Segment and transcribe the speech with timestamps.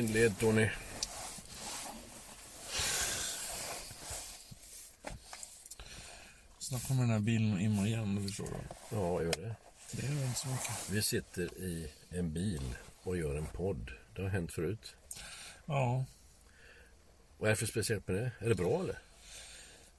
[0.00, 0.68] Inled Tony.
[6.58, 8.46] Snart kommer den här bilen imma igen, förstår.
[8.46, 8.96] du.
[8.96, 9.54] Ja, gör det.
[9.92, 10.90] Det är inte så mycket.
[10.90, 13.90] Vi sitter i en bil och gör en podd.
[14.16, 14.94] Det har hänt förut.
[15.66, 16.04] Ja,
[17.38, 18.32] Vad är det för speciellt med det?
[18.38, 18.98] Är det bra eller?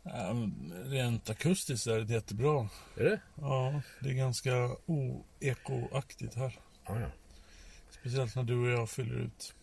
[0.05, 2.69] ähm, rent akustiskt är det jättebra.
[2.97, 3.19] Är det?
[3.35, 6.59] Ja, det är ganska o-ekoaktigt här.
[6.87, 7.07] Ja, ja.
[7.99, 9.53] Speciellt när du och jag fyller ut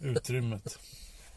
[0.00, 0.78] utrymmet.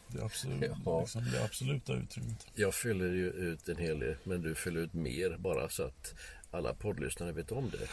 [0.08, 1.00] Det, absolut, Ja.
[1.02, 2.48] liksom, det absoluta utrymmet.
[2.56, 6.14] Jag fyller ju ut en hel del, men du fyller ut mer bara så att
[6.52, 7.88] alla poddlyssnare vet om det.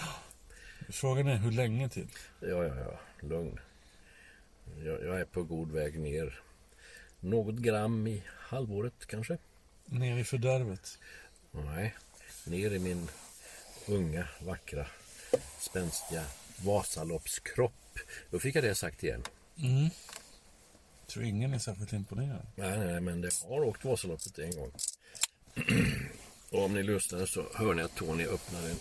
[0.92, 2.08] Frågan är hur länge till?
[2.40, 3.00] Ja, ja, ja.
[3.28, 3.58] Lugn.
[4.84, 6.40] Jag, jag är på god väg ner.
[7.20, 9.38] Något gram i halvåret kanske?
[9.86, 10.98] Ner i fördärvet.
[11.50, 11.94] Nej,
[12.46, 13.08] ner i min
[13.88, 14.86] unga, vackra,
[15.60, 16.24] spänstiga
[16.64, 17.98] Vasaloppskropp.
[18.30, 19.22] Då fick jag det sagt igen.
[19.58, 19.90] Mm.
[21.06, 22.46] tror ingen är särskilt imponerad.
[22.56, 24.72] Nej, nej, men det har åkt Vasaloppet en gång.
[26.50, 28.76] Och om ni lyssnar så hör ni att Tony öppnar en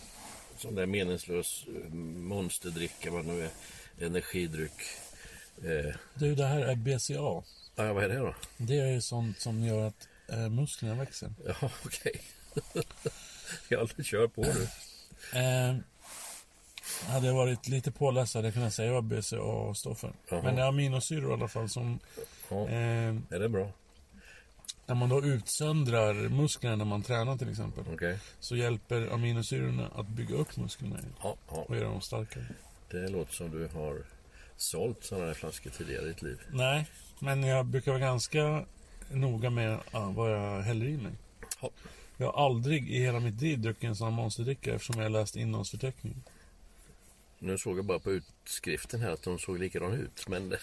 [0.58, 3.50] sån där meningslös eh, monsterdricka, vad nu är,
[4.06, 4.82] energidryck.
[5.64, 7.44] Eh, Du, det här är BCA.
[7.76, 8.36] ja, vad är det då?
[8.58, 11.34] Det är ju sånt som gör att eh, musklerna växer.
[11.46, 11.56] Ja,
[11.86, 12.22] okej.
[13.70, 14.42] jag kör på.
[15.38, 15.76] Eh,
[17.08, 20.14] hade jag varit lite påläst hade jag kunnat säga vad BCA står för.
[20.30, 20.42] Jaha.
[20.44, 22.00] Men det är aminosyror i alla fall som...
[22.50, 23.72] Ja, Eh, är det bra?
[24.86, 27.84] när man då utsöndrar musklerna när man tränar till exempel.
[27.94, 28.20] Okej.
[28.40, 32.46] Så hjälper aminosyrorna att bygga upp musklerna Ja, ja, och göra dem starkare.
[32.92, 34.04] det låter som du har
[34.58, 36.40] sålt sådana här flaskor tidigare i ditt liv.
[36.50, 36.86] Nej,
[37.20, 38.66] men jag brukar vara ganska
[39.12, 41.12] noga med ah, vad jag häller i mig.
[41.62, 41.70] Ja.
[42.18, 45.36] Jag har aldrig i hela mitt liv druckit en sån här monsterdricka eftersom jag läst
[45.36, 46.24] innehållsförteckningen.
[47.44, 50.56] Nu såg jag bara på utskriften här att de såg likadana ut, men...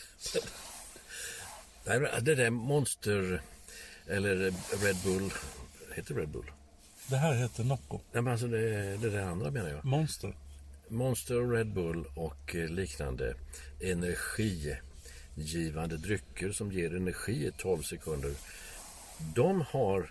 [1.85, 3.43] Nej, det där Monster
[4.07, 4.35] eller
[4.85, 5.33] Red Bull,
[5.95, 6.51] heter Red Bull?
[7.07, 8.01] Det här heter Nocco.
[8.13, 9.85] Nej, men alltså det, det där andra menar jag.
[9.85, 10.37] Monster.
[10.89, 13.35] Monster, Red Bull och eh, liknande
[13.81, 18.35] energigivande drycker som ger energi i 12 sekunder.
[19.35, 20.11] De har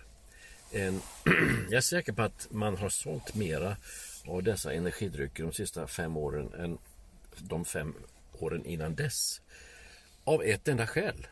[0.72, 1.00] en...
[1.70, 3.76] jag är säker på att man har sålt mera
[4.28, 6.78] av dessa energidrycker de sista fem åren än
[7.38, 7.94] de fem
[8.32, 9.40] åren innan dess.
[10.24, 11.26] Av ett enda skäl.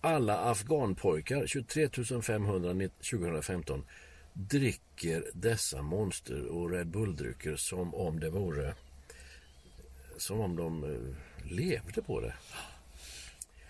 [0.00, 1.88] Alla afghanpojkar, 23
[2.22, 3.84] 500 2015,
[4.32, 8.74] dricker dessa Monster och Red Bull-drycker som om det vore...
[10.16, 12.34] Som om de eh, levde på det.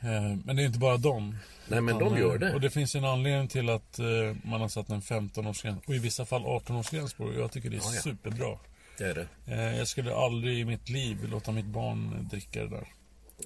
[0.00, 1.36] Eh, Men det är inte bara dem.
[1.68, 2.54] Nej, men de gör eh, det.
[2.54, 4.06] Och det finns en anledning till att eh,
[4.44, 7.32] man har satt en 15-årsgräns och i vissa fall 18-årsgräns på.
[7.34, 8.00] Jag tycker det är Ja, ja.
[8.00, 8.58] superbra.
[8.98, 9.14] Det är
[9.46, 9.76] det.
[9.76, 12.86] Jag skulle aldrig i mitt liv låta mitt barn dricka det där.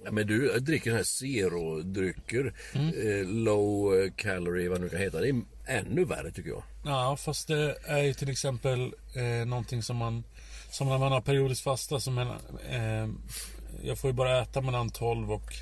[0.05, 3.45] Ja, Men du dricker här zero-drycker, Mm.
[3.45, 5.21] low calorie, vad det nu kan heta.
[5.21, 6.63] Det är ännu värre tycker jag.
[6.85, 10.25] Ja, fast det är ju till exempel eh, någonting som man...
[10.71, 12.01] Som när man har periodiskt fasta.
[12.01, 12.29] Som en,
[12.71, 13.09] eh,
[13.83, 15.53] jag får ju bara äta mellan 12 och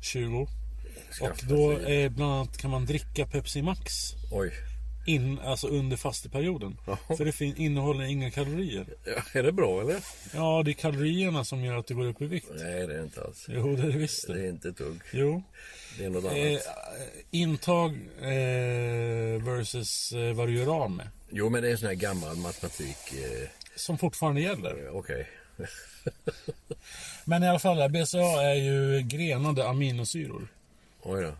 [0.00, 0.48] 20.
[1.20, 4.12] Och då eh, bland annat kan man dricka Pepsi Max.
[4.32, 4.52] Oj.
[5.06, 6.76] in, alltså under fasteperioden.
[6.86, 7.16] Jaha.
[7.16, 8.86] För det fin- innehåller inga kalorier.
[9.04, 9.96] Ja, är det bra eller?
[10.34, 12.46] Ja, det är kalorierna som gör att du går upp i vikt.
[12.54, 13.46] Nej, det är det inte alls.
[13.48, 15.00] Jo, det är det visst Det är inte ett dugg.
[15.12, 15.42] Jo.
[15.98, 16.36] Det är något annat.
[16.36, 16.58] Eh,
[17.30, 17.90] intag
[18.20, 21.08] eh, versus eh, vad du gör av med.
[21.30, 22.96] Jo, men det är en sån här gammal matematik.
[23.12, 24.88] Eh, Som fortfarande gäller.
[24.96, 25.28] Okej.
[27.24, 30.48] Men i alla fall, BCA är ju grenade aminosyror.
[31.02, 31.32] Oj då.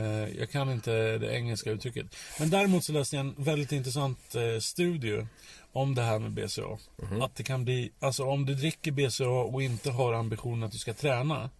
[0.00, 2.06] Eh, Jag kan inte det engelska uttrycket.
[2.38, 5.26] Men däremot så läste jag en väldigt intressant eh, studie
[5.72, 6.78] om det här med BCA.
[7.22, 10.78] Att det kan bli, alltså om du dricker BCA och inte har ambitionen att du
[10.78, 11.50] ska träna.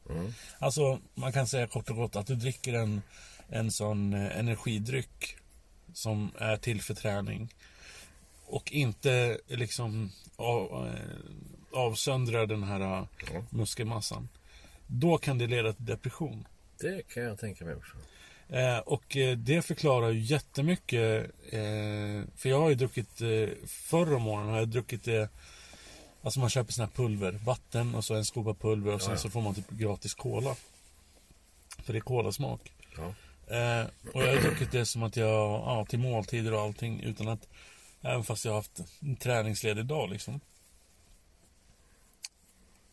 [0.59, 3.03] Alltså man kan säga kort och gott att du dricker en,
[3.49, 5.37] en sån eh, energidryck
[5.93, 7.55] som är till för träning.
[8.47, 10.89] Och inte liksom av,
[11.77, 13.05] avsöndrar den här eh,
[13.51, 14.29] muskelmassan.
[14.87, 16.47] Då kan det leda till depression.
[16.79, 17.97] Det kan jag tänka mig också.
[18.49, 21.31] Eh, och eh, det förklarar ju jättemycket.
[21.51, 25.29] Eh, för jag har ju druckit, eh, förr om åren har jag druckit det.
[26.23, 29.17] Alltså man köper såna här pulver, vatten och så en skopa pulver och sen ja.
[29.17, 30.57] så får man typ gratis cola.
[31.83, 32.73] För det är kolasmak.
[32.97, 33.15] Ja.
[33.57, 37.29] Eh, och jag har druckit det som att jag, ja, till måltider och allting utan
[37.29, 37.49] att,
[38.03, 40.41] även fast jag har haft en träningsledig dag liksom.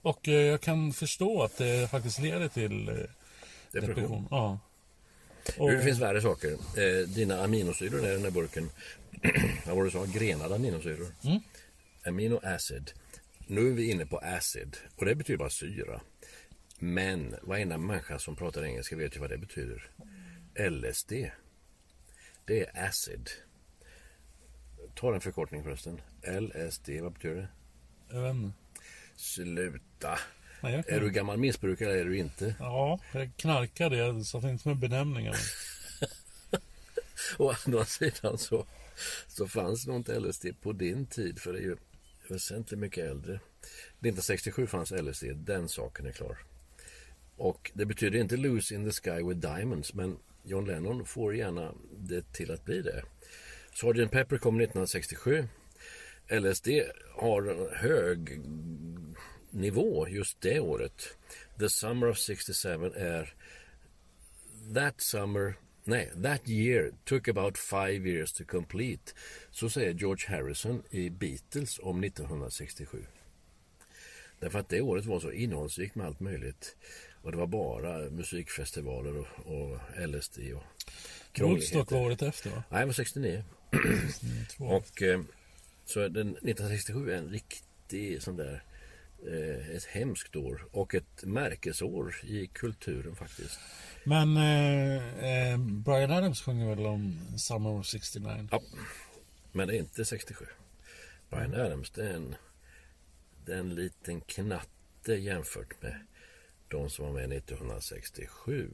[0.04, 3.96] Och eh, jag kan förstå att det faktiskt leder till eh, Depression.
[3.96, 4.28] depression.
[4.32, 4.60] Ja.
[5.58, 6.52] Och, det finns värre saker.
[6.52, 8.70] Eh, dina aminosyror i den här burken.
[9.66, 10.06] Vad var det du sa?
[10.06, 11.08] Grenade aminosyror.
[11.24, 11.40] Mm.
[12.06, 12.92] Amino acid.
[13.48, 14.78] Nu är vi inne på acid.
[14.96, 16.02] Och det betyder bara syra.
[16.80, 19.90] Men varenda människa som pratar engelska vet ju vad det betyder.
[20.70, 21.12] LSD.
[22.46, 23.30] Det är acid.
[24.96, 26.02] Ta en förkortning förresten.
[26.22, 27.48] LSD, vad betyder det?
[28.16, 28.62] Jag vet inte.
[29.15, 30.19] Sluta.
[30.62, 30.95] Nej, kan...
[30.95, 32.56] Är du gammal missbrukare eller är du inte?
[32.60, 33.98] Ja, jag knarkade.
[33.98, 35.36] Jag satt inte med benämningar.
[37.38, 38.65] Å andra sidan så,
[39.27, 41.77] så fanns nog inte LSD på din tid för det är ju
[42.27, 43.33] väsentligt mycket äldre.
[43.33, 46.38] 1967 fanns LSD, den saken är klar.
[47.38, 51.74] Och det betyder inte Lose in the sky with diamonds men John Lennon får gärna
[51.98, 53.04] det till att bli det.
[53.74, 54.12] Sgt.
[54.12, 55.48] Pepper kom 1967.
[56.39, 56.68] LSD
[57.15, 58.41] har en hög
[59.51, 61.18] nivå just det året.
[61.59, 63.33] The Summer of 67 är
[64.74, 65.53] That summer,
[65.83, 69.13] nej, that year took about five years to complete.
[69.51, 73.06] Så säger George Harrison i Beatles om 1967.
[74.39, 76.75] Därför att det året var så innehållsrikt med allt möjligt.
[77.21, 80.63] Och det var bara musikfestivaler och, och LSD och
[81.39, 82.63] Woodstock var året efter va?
[82.69, 83.44] Nej, det var 69.
[84.57, 84.65] Två.
[84.65, 85.21] Och eh,
[85.85, 88.63] så den 1967 är en riktig sån där
[89.27, 93.59] eh, ett hemskt år och ett märkesår i kulturen faktiskt.
[94.03, 98.47] Men eh, eh, Brian Adams sjunger väl om Summer of 69?
[98.51, 98.62] Ja,
[99.51, 100.45] men det är inte 67.
[101.30, 102.35] Brian Adams det är en,
[103.45, 105.95] det är en liten knatte jämfört med
[106.68, 108.69] de som var med 1967.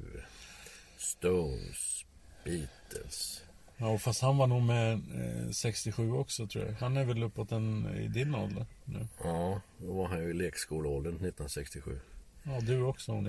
[0.98, 2.06] Stones,
[2.44, 3.44] Beatles.
[3.82, 6.74] Ja, fast han var nog med eh, 67 också tror jag.
[6.74, 9.08] Han är väl uppåt en, i din ålder nu?
[9.24, 12.00] Ja, då var han ju i lekskoleåldern 1967.
[12.44, 13.12] Ja, du också.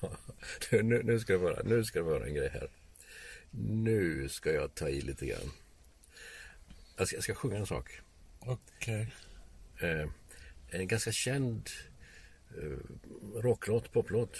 [0.00, 0.08] Ja,
[0.70, 2.68] du, nu, nu, ska du höra, nu ska du höra en grej här.
[3.50, 5.50] Nu ska jag ta i lite grann.
[6.96, 8.00] Jag ska, jag ska sjunga en sak.
[8.40, 9.12] Okej.
[9.80, 10.08] Eh,
[10.70, 11.70] en ganska känd
[12.58, 12.78] eh,
[13.34, 14.36] rocklåt, poplåt.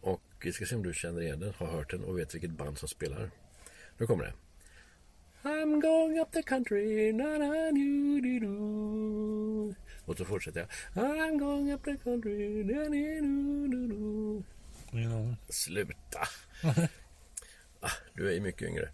[0.00, 2.50] Och vi ska se om du känner igen den, har hört den och vet vilket
[2.50, 3.30] band som spelar.
[3.98, 4.32] Nu kommer det.
[5.48, 9.74] I'm going up the country, na na do do do.
[10.04, 10.60] Och så fortsätter
[10.94, 11.04] jag.
[11.04, 14.44] I'm going up the country, na na do do do.
[15.48, 16.28] Sluta!
[17.80, 18.88] ah, du är ju mycket yngre.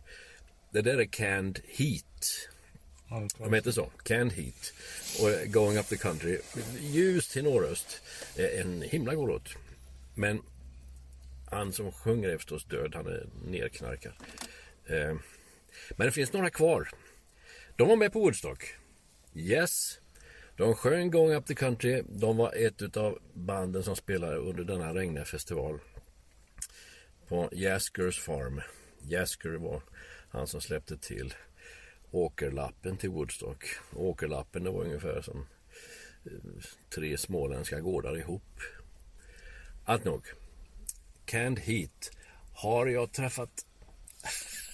[0.70, 2.48] Det där är Canned Heat.
[3.38, 3.90] De heter så.
[4.02, 4.72] Canned Heat.
[5.20, 6.38] Och Going Up the Country.
[6.80, 8.02] Ljus tenorröst.
[8.36, 9.48] Eh, En himla god låt.
[10.14, 10.42] Men
[11.50, 12.94] han som sjunger är förstås död.
[12.94, 14.12] Han är nerknarkad.
[14.88, 15.16] Eh,
[15.96, 16.88] men det finns några kvar.
[17.76, 18.64] De var med på Woodstock.
[19.34, 20.00] Yes.
[20.56, 22.02] De sjöng Going Up the Country.
[22.08, 25.78] De var ett av banden som spelade under denna regniga festival.
[27.28, 28.60] På Jaskers Farm.
[29.02, 29.82] Jasker var
[30.30, 31.34] han som släppte till
[32.10, 33.64] åkerlappen till Woodstock.
[33.96, 35.46] Åkerlappen det var ungefär som
[36.24, 36.64] eh,
[36.94, 38.60] tre småländska gårdar ihop.
[39.84, 40.26] Allt nog.
[41.24, 42.10] Canned Heat
[42.54, 43.66] har jag träffat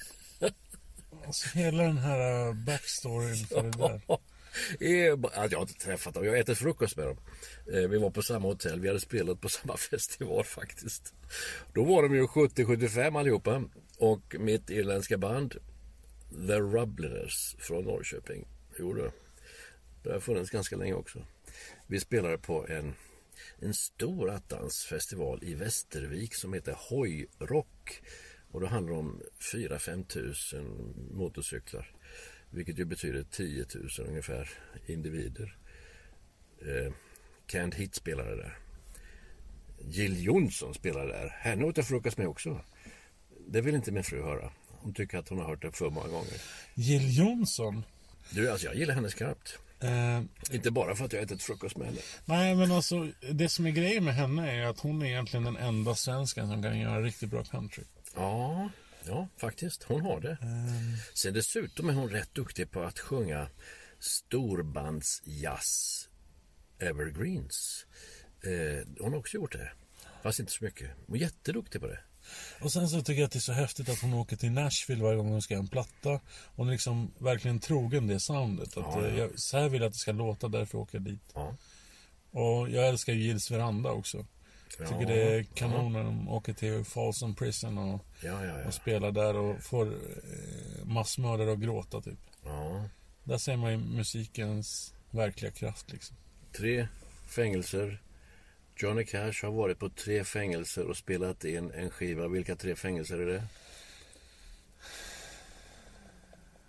[1.27, 4.01] Alltså, hela den här äh, backstoryn för det där.
[5.33, 6.25] att jag har inte träffat dem.
[6.25, 7.17] Jag har ätit frukost med dem.
[7.73, 8.81] Eh, vi var på samma hotell.
[8.81, 11.15] Vi hade spelat på samma festival faktiskt.
[11.73, 13.65] Då var de ju 70-75 allihopa.
[13.99, 15.55] Och mitt irländska band
[16.31, 18.47] The Rubliners från Norrköping.
[18.79, 19.11] Jo du.
[20.03, 21.27] Det har funnits ganska länge också.
[21.87, 22.95] Vi spelade på en,
[23.59, 28.03] en stor attans-festival i Västervik som heter Hojrock.
[28.55, 31.91] Och då handlar det om 4-5 tusen motorcyklar.
[32.51, 34.51] Vilket ju betyder 10 000 ungefär
[34.87, 35.57] individer.
[36.61, 36.93] Eh,
[37.47, 38.59] Canned Hit spelade där.
[39.89, 41.29] Jill Johnson spelade där.
[41.29, 42.61] Henne åt jag frukost med också.
[43.49, 44.53] Det vill inte min fru höra.
[44.69, 46.41] Hon tycker att hon har hört det för många gånger.
[46.75, 47.85] Jill Johnson?
[48.31, 49.59] Du, alltså jag gillar henne skarpt.
[49.81, 50.23] Eh,
[50.55, 52.01] Inte bara för att jag ätit frukost med henne.
[52.25, 55.57] nej, men alltså det som är grejen med henne är att hon är egentligen den
[55.57, 57.85] enda svensken som kan göra riktigt bra country.
[58.15, 58.71] Ja,
[59.07, 59.83] ja faktiskt.
[59.83, 60.39] Hon har det.
[61.15, 63.49] Sen dessutom är hon rätt duktig på att sjunga
[63.99, 66.09] storbandsjazz
[66.79, 67.87] evergreens.
[68.45, 69.73] Eh, hon har också gjort det.
[70.23, 70.91] Fast inte så mycket.
[71.07, 71.99] Hon är jätteduktig på det.
[72.61, 75.03] Och sen så tycker jag att det är så häftigt att hon åker till Nashville
[75.03, 76.21] varje gång hon ska göra en platta.
[76.57, 78.69] Hon är liksom verkligen trogen det soundet.
[78.69, 79.07] Att, Ja, ja.
[79.09, 81.31] eh, Jag, så här vill jag att det ska låta, därför åker jag dit.
[81.35, 81.57] Ja.
[82.31, 84.27] Och jag älskar ju Gills veranda också.
[84.79, 88.65] Jag tycker Ja, det är kanon när de åker till Folsom Prison och, Ja, ja,
[88.67, 92.19] och spelar där och får eh, massmördare att gråta typ.
[93.25, 96.17] Där ser man ju musikens verkliga kraft liksom.
[96.53, 96.89] Tre
[97.27, 98.03] fängelser.
[98.77, 102.29] Johnny Cash har varit på tre fängelser och spelat in en skiva.
[102.29, 103.43] Vilka tre fängelser är det?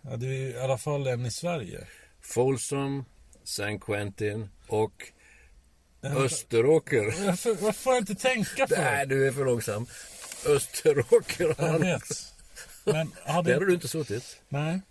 [0.02, 1.88] Ja, det är i alla fall en i Sverige.
[2.22, 3.06] Folsom,
[3.44, 5.12] San Quentin och
[6.12, 7.26] Österåker.
[7.26, 9.86] Varför, varför får jag inte tänka på Nej, du är för långsam.
[10.46, 12.34] Österåker Jag vet.
[12.84, 13.54] Men Där hade...
[13.54, 14.42] har du inte suttit.
[14.50, 14.82] Nej.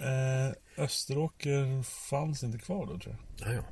[0.00, 3.48] Eh, Österåker fanns inte kvar då tror jag.
[3.48, 3.62] Ja, ja.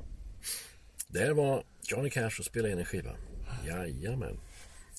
[1.07, 3.15] Där var Johnny Cash och spelade in en skiva.
[3.67, 4.39] Jajamän.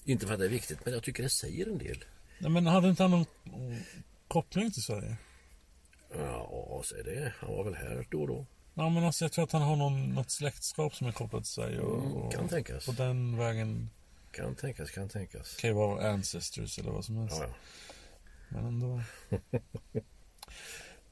[0.05, 2.05] Inte för att det är viktigt, men jag tycker det säger en del.
[2.39, 3.27] Nej, men hade inte han någon
[4.29, 5.17] koppling till Sverige?
[6.15, 7.33] Ja, säg det.
[7.39, 8.47] Han var väl här då och då.
[8.75, 11.53] Ja, men alltså, jag tror att han har någon, något släktskap som är kopplat till
[11.53, 11.81] Sverige.
[11.81, 12.87] Och, Mm, kan tänkas.
[12.87, 13.91] På den vägen
[14.31, 15.57] Kan tänkas, kan tänkas.
[15.57, 17.37] kan ju vara ancestors eller vad som helst.
[17.41, 17.55] Ja, ja.
[18.49, 19.03] Men ändå.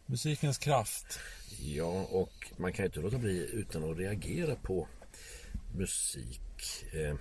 [0.06, 1.18] Musikens kraft.
[1.60, 4.88] Ja, och man kan ju inte låta bli utan att reagera på
[5.74, 6.40] musik.
[6.92, 7.14] Eh,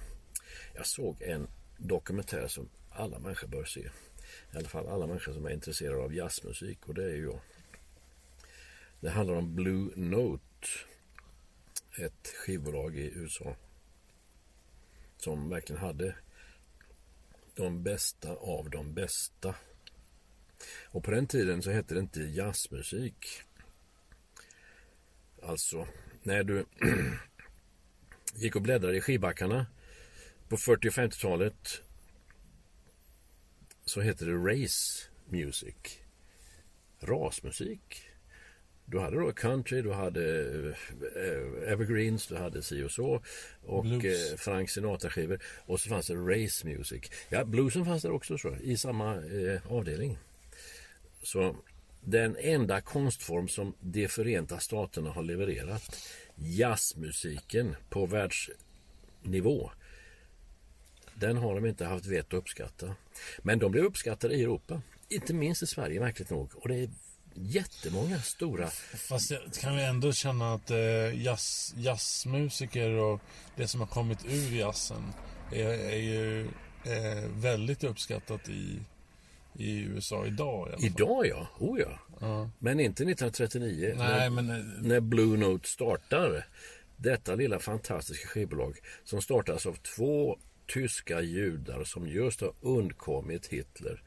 [0.75, 3.79] jag såg en dokumentär som alla människor bör se.
[4.53, 7.39] I alla fall alla människor som är intresserade av jazzmusik och det är ju jag.
[8.99, 10.67] Det handlar om Blue Note.
[11.97, 13.55] Ett skivbolag i USA.
[15.17, 16.15] Som verkligen hade
[17.55, 19.55] de bästa av de bästa.
[20.85, 23.25] Och på den tiden så hette det inte jazzmusik.
[25.43, 25.87] Alltså,
[26.23, 26.65] när du
[28.33, 29.65] gick och bläddrade i skivbackarna
[30.49, 31.81] på 40 och 50-talet
[33.85, 35.75] så hette det race music.
[36.99, 38.06] Rasmusik.
[38.89, 40.49] Du hade då country, du hade
[41.15, 43.21] eh, evergreens, du hade si och så
[43.65, 44.31] och Blues.
[44.31, 47.11] eh, Frank Sinatra-skivor och så fanns det race music.
[47.29, 50.17] Ja, bluesen fanns där också så, i samma eh, avdelning.
[51.23, 51.55] Så
[52.01, 55.97] den enda konstform som de Förenta Staterna har levererat,
[56.35, 59.71] jazzmusiken på världsnivå,
[61.13, 62.95] den har de inte haft vett att uppskatta.
[63.39, 66.49] Men de blev uppskattade i Europa, inte minst i Sverige märkligt nog.
[66.55, 66.89] Och det är
[67.41, 68.67] jättemånga stora...
[69.09, 73.21] Fast jag kan vi ändå känna att eh, jazz, jazzmusiker och
[73.55, 75.03] det som har kommit ur jazzen
[75.51, 76.41] är, är ju
[76.83, 78.79] eh, väldigt uppskattat i,
[79.53, 80.85] i USA idag i.
[80.85, 81.99] Idag ja, oh ja.
[82.19, 82.49] Ja.
[82.59, 86.47] Men inte 1939 när, Nej, men eh, när Blue Note startar.
[86.99, 94.01] Detta lilla fantastiska skivbolag som startas av två tyska judar som just har undkommit Hitler.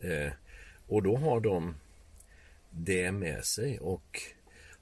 [0.00, 0.32] Eh,
[0.88, 1.74] och då har de
[2.70, 4.20] det med sig och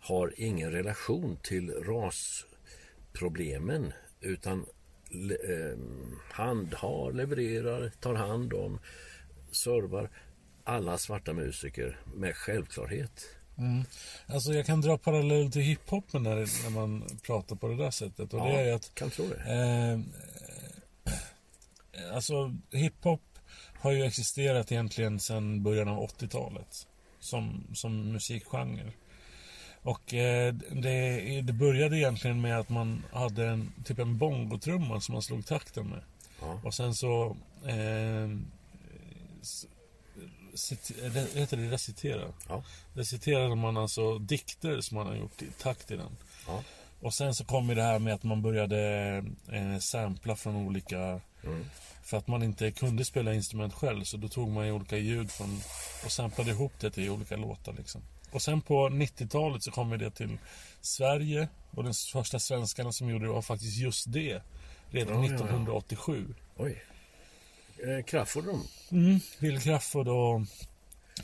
[0.00, 4.66] har ingen relation till rasproblemen utan
[5.11, 5.78] le- eh,
[6.33, 8.78] handhar, levererar, tar hand om,
[9.52, 10.11] servar
[10.64, 13.26] alla svarta musiker med självklarhet.
[14.26, 18.35] alltså jag kan dra parallell till hiphopen när, när man pratar på det där sättet.
[18.35, 19.52] Och det är att kan tro det.
[19.52, 20.00] Eh,
[22.14, 23.23] alltså hiphop
[23.80, 26.87] har ju existerat egentligen sedan början av 80-talet
[27.20, 28.92] som, som musikgenre.
[29.82, 35.12] Och eh, det, det började egentligen med att man hade en, typ en bongotrumma som
[35.12, 36.02] man slog takten med.
[36.40, 36.60] Ja.
[36.64, 37.37] Och sen så...
[37.64, 38.28] Eh,
[41.34, 42.32] heter det recitera?
[42.48, 42.64] Ja.
[42.94, 46.16] Reciterade man alltså dikter som man har gjort i takt i den.
[46.46, 46.62] Ja.
[47.00, 48.78] Och sen så kom ju det här med att man började
[49.52, 51.20] eh, sampla från olika
[52.09, 55.31] För att man inte kunde spela instrument själv så då tog man ju olika ljud
[55.31, 55.61] från
[56.05, 58.03] och samplade ihop det till olika låtar liksom.
[58.31, 60.38] Och sen på 90-talet så kom det till
[60.81, 64.43] Sverige och den första svenskarna som gjorde det var faktiskt just det.
[64.91, 65.35] Redan Ja, ja, ja.
[65.35, 66.35] 1987.
[66.57, 66.83] Oj.
[67.79, 68.62] Eh, Crafoord de.
[68.91, 70.41] Mm, Bill Crafoord och,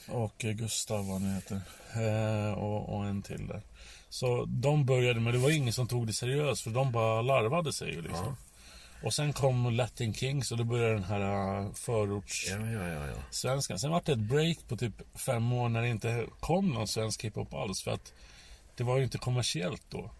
[0.08, 1.60] och Gustav vad han heter.
[1.94, 3.62] Eh, och, och en till där.
[4.08, 7.72] Så de började, men det var ingen som tog det seriöst för de bara larvade
[7.72, 8.26] sig ju liksom.
[8.26, 8.36] Ja.
[9.04, 12.46] Och sen kom Latin Kings och då började den här uh, förorts...
[12.50, 13.14] Ja, ja, ja, ja.
[13.30, 13.78] svenskan.
[13.78, 17.24] Sen var det ett break på typ fem år när det inte kom någon svensk
[17.24, 17.82] hiphop alls.
[17.82, 18.12] För att
[18.76, 20.10] det var ju inte kommersiellt då.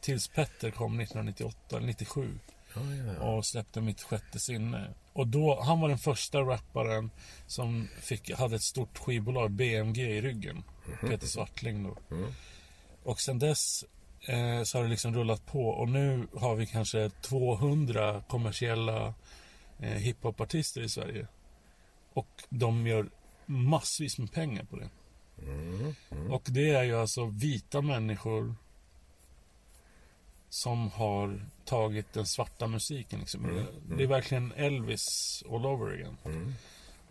[0.00, 2.38] Tills Petter kom 1998 eller 97
[2.74, 3.22] ja, ja, ja.
[3.22, 4.94] och släppte Mitt sjätte sinne.
[5.12, 7.10] Och då, han var den första rapparen
[7.46, 10.62] som fick, hade ett stort skivbolag, BMG, i ryggen.
[11.00, 12.16] Peter Swartling då.
[12.16, 12.32] Mm.
[13.02, 13.84] Och sen dess
[14.28, 19.14] eh, så har det liksom rullat på och nu har vi kanske 200 kommersiella
[19.78, 21.26] eh, hiphopartister i Sverige.
[22.12, 23.10] Och de gör
[23.46, 24.88] massvis med pengar på det.
[26.30, 28.54] Och det är ju alltså vita människor
[30.48, 33.20] som har tagit den svarta musiken.
[33.20, 33.66] Liksom.
[33.96, 35.04] Det är verkligen Elvis
[35.50, 36.16] all over again.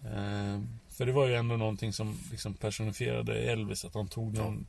[0.03, 4.67] Eh, för det var ju ändå någonting som liksom personifierade Elvis, att han tog någon...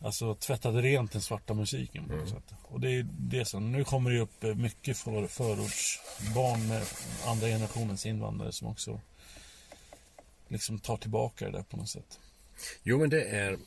[0.00, 2.54] Alltså tvättade rent den svarta musiken på något sätt.
[2.62, 6.82] Och det är det som, nu kommer det upp eh, mycket för, förortsbarn med
[7.26, 9.00] andra generationens invandrare som också
[10.48, 12.18] liksom tar tillbaka det där på något sätt.
[12.82, 13.58] Jo, men det är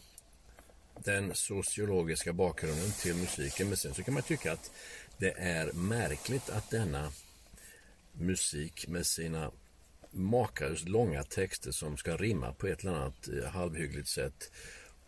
[1.04, 3.68] den sociologiska bakgrunden till musiken.
[3.68, 4.72] Men sen så kan man tycka att
[5.18, 7.12] det är märkligt att denna
[8.14, 9.52] musik med sina
[10.12, 14.52] makalöst långa texter som ska rimma på ett eller annat eh, halvhyggligt sätt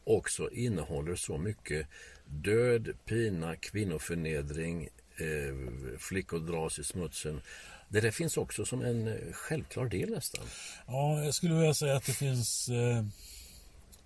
[0.04, 1.88] också innehåller så mycket
[2.26, 4.84] död, pina, kvinnoförnedring,
[5.18, 7.42] eh, flickor dras i smutsen.
[7.90, 10.46] Det där finns också som en eh, självklar del nästan.
[10.88, 13.06] Ja, jag skulle vilja säga att det finns eh,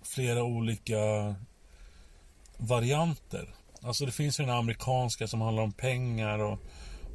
[0.02, 1.34] flera olika
[2.56, 3.54] varianter.
[3.82, 6.58] Alltså det finns ju den amerikanska som handlar om pengar och,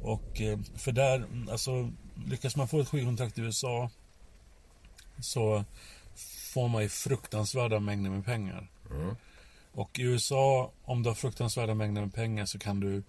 [0.02, 1.90] och eh, för där, alltså
[2.26, 3.90] lyckas man få ett skivkontrakt i USA
[5.20, 5.64] så
[6.54, 8.70] får man ju fruktansvärda mängder med pengar.
[9.72, 13.02] Och i USA, om du har fruktansvärda mängder med pengar så kan du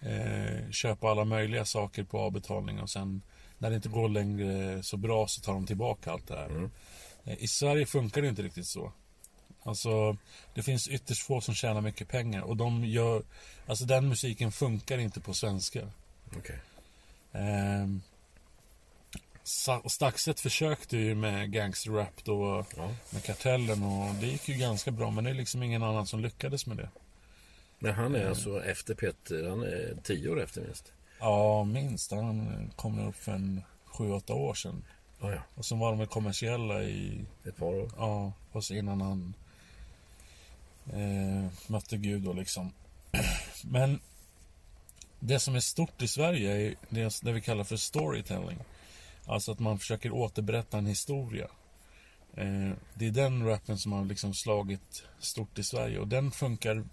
[0.00, 3.22] eh, köpa alla möjliga saker på avbetalning och sen
[3.58, 6.70] när det inte går längre så bra så tar de tillbaka allt det här.
[7.24, 8.92] Eh, I Sverige funkar det inte riktigt så.
[9.62, 10.16] Alltså,
[10.54, 13.22] det finns ytterst få som tjänar mycket pengar och de gör...
[13.66, 15.80] Alltså den musiken funkar inte på svenska.
[16.36, 16.58] Okej.
[17.32, 18.15] Ehm, Sa-
[19.86, 22.94] Staxet försökte ju med gangsterrap då, Ja.
[23.10, 26.20] med Kartellen och det gick ju ganska bra men det är liksom ingen annan som
[26.20, 26.88] lyckades med det.
[27.78, 30.92] Men han är alltså efter Petter, han är tio år efter minst.
[31.20, 32.10] Ja, minst.
[32.10, 34.84] Han kom upp för en sju, åtta år sedan.
[35.20, 35.40] Ja, ja.
[35.54, 37.90] Och sen var de väl kommersiella i, Ett par år.
[37.96, 39.34] ja, och så innan han
[40.92, 42.72] eh, mötte Gud då liksom.
[43.64, 44.00] Men
[45.20, 48.58] det som är stort i Sverige är det, det vi kallar för storytelling.
[49.26, 51.48] Alltså att man försöker återberätta en historia.
[52.36, 56.84] Eh, det är den rappen som har liksom slagit stort i Sverige och den funkar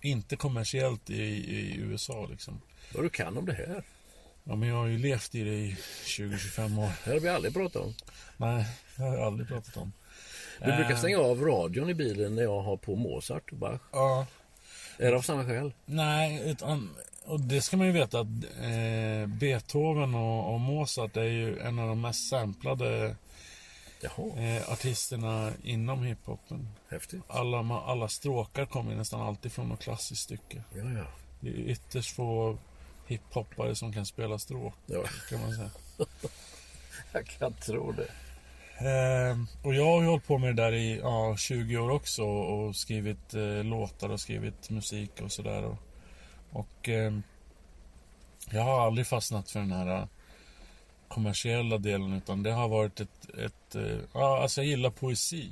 [0.00, 2.60] inte kommersiellt i, i USA liksom.
[2.94, 3.84] Vad du kan om det här.
[4.44, 6.90] Ja, men jag har ju levt i det i 20-25 år.
[7.04, 7.94] Det har vi aldrig pratat om.
[8.36, 9.92] Nej, det har jag aldrig pratat om.
[10.58, 13.80] Du brukar Eh, stänga av radion i bilen när jag har på Mozart och Bach.
[13.92, 14.26] Ja,
[14.98, 15.72] Är det av samma skäl?
[15.84, 16.90] nej, utan,
[17.30, 18.26] och det ska man ju veta att
[18.60, 23.16] eh, Beethoven och, och Mozart är ju en av de mest samplade
[24.02, 26.68] eh, artisterna inom hiphopen.
[26.88, 27.22] häftigt.
[27.26, 30.62] Alla, alla stråkar kommer nästan alltid från något klassiskt stycke.
[30.74, 31.06] Ja, ja.
[31.40, 32.58] Det är ytterst få
[33.06, 35.02] hiphoppare som kan spela stråk, ja.
[35.30, 35.70] kan man säga.
[37.12, 38.08] Jag kan tro det.
[38.80, 42.22] Eh, och jag har ju hållit på med det där i ja, 20 år också
[42.24, 45.76] och skrivit eh, låtar och skrivit musik och sådär.
[46.52, 47.12] Och, eh,
[48.50, 50.06] jag har aldrig fastnat för den här eh,
[51.08, 55.50] kommersiella delen utan det har varit ett, ett eh, ja, alltså jag gillar poesi.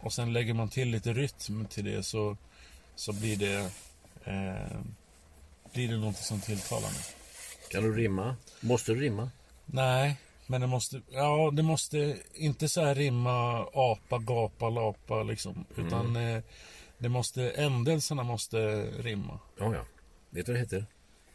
[0.00, 2.36] Och sen lägger man till lite rytm till det så,
[2.94, 3.70] så blir det
[4.24, 4.80] eh,
[5.72, 7.04] blir det något som tilltalar mig.
[7.70, 8.36] Kan du rimma?
[8.60, 9.30] Måste du rimma?
[9.66, 15.64] Nej, men det måste, ja, det måste inte så här rimma apa, gapa, lapa liksom.
[15.76, 16.42] Utan eh,
[16.98, 18.56] det måste, ändelserna måste
[18.98, 19.38] rimma.
[19.58, 19.84] Ja, ja.
[20.34, 20.86] Vet du vad det heter?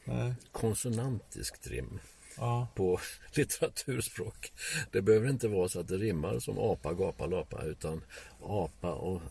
[0.04, 2.00] Nej, Konsonantiskt rim
[2.38, 3.00] ja, på
[3.34, 4.52] litteraturspråk.
[4.92, 8.02] Det behöver inte vara så att det rimmar som apa, gapa, lapa utan
[8.44, 9.22] apa och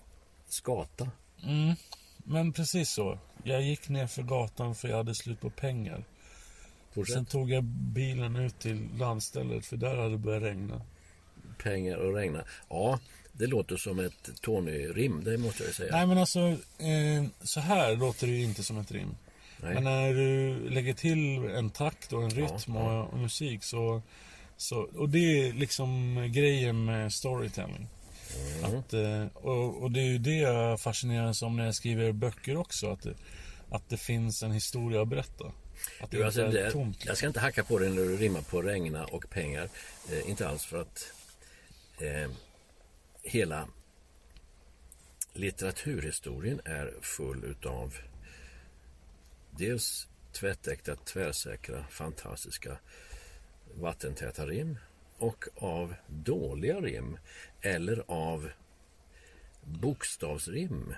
[0.48, 1.10] skata.
[1.44, 1.74] mm,
[2.24, 3.18] men precis så.
[3.44, 6.04] Jag gick ner för gatan för jag hade slut på pengar.
[6.92, 7.14] Fortsätt.
[7.14, 10.82] Sen tog jag bilen ut till landstället för där hade det börjat regna.
[11.62, 12.44] Pengar och regna.
[12.68, 13.00] Ja,
[13.32, 15.96] det låter som ett Tony-rim, det måste jag säga.
[15.96, 16.40] Nej men alltså,
[16.78, 19.14] eh, så här låter det ju inte som ett rim.
[19.62, 19.74] Nej.
[19.74, 24.02] Men när du lägger till en takt och en rytm Ja, Och, och musik så,
[24.56, 24.76] så...
[24.80, 25.18] Och det
[25.48, 27.88] är liksom grejen med storytelling.
[28.64, 28.78] Mm.
[28.78, 32.56] Att, eh, och, och det är ju det jag fascineras om när jag skriver böcker
[32.56, 32.90] också.
[32.90, 33.14] Att det,
[33.70, 35.44] att det finns en historia att berätta.
[36.00, 37.04] Att det Du, alltså, inte är det, tomt.
[37.06, 39.68] jag ska inte hacka på det när du rimmar på regna och pengar.
[40.12, 41.12] Eh, inte alls för att
[42.00, 42.30] eh,
[43.22, 43.68] hela
[45.32, 47.94] litteraturhistorien är full utav
[49.58, 52.78] dels tvättäkta, tvärsäkra, fantastiska
[53.74, 54.78] vattentäta rim
[55.18, 57.18] och av dåliga rim
[57.60, 58.50] eller av
[59.62, 60.94] bokstavsrim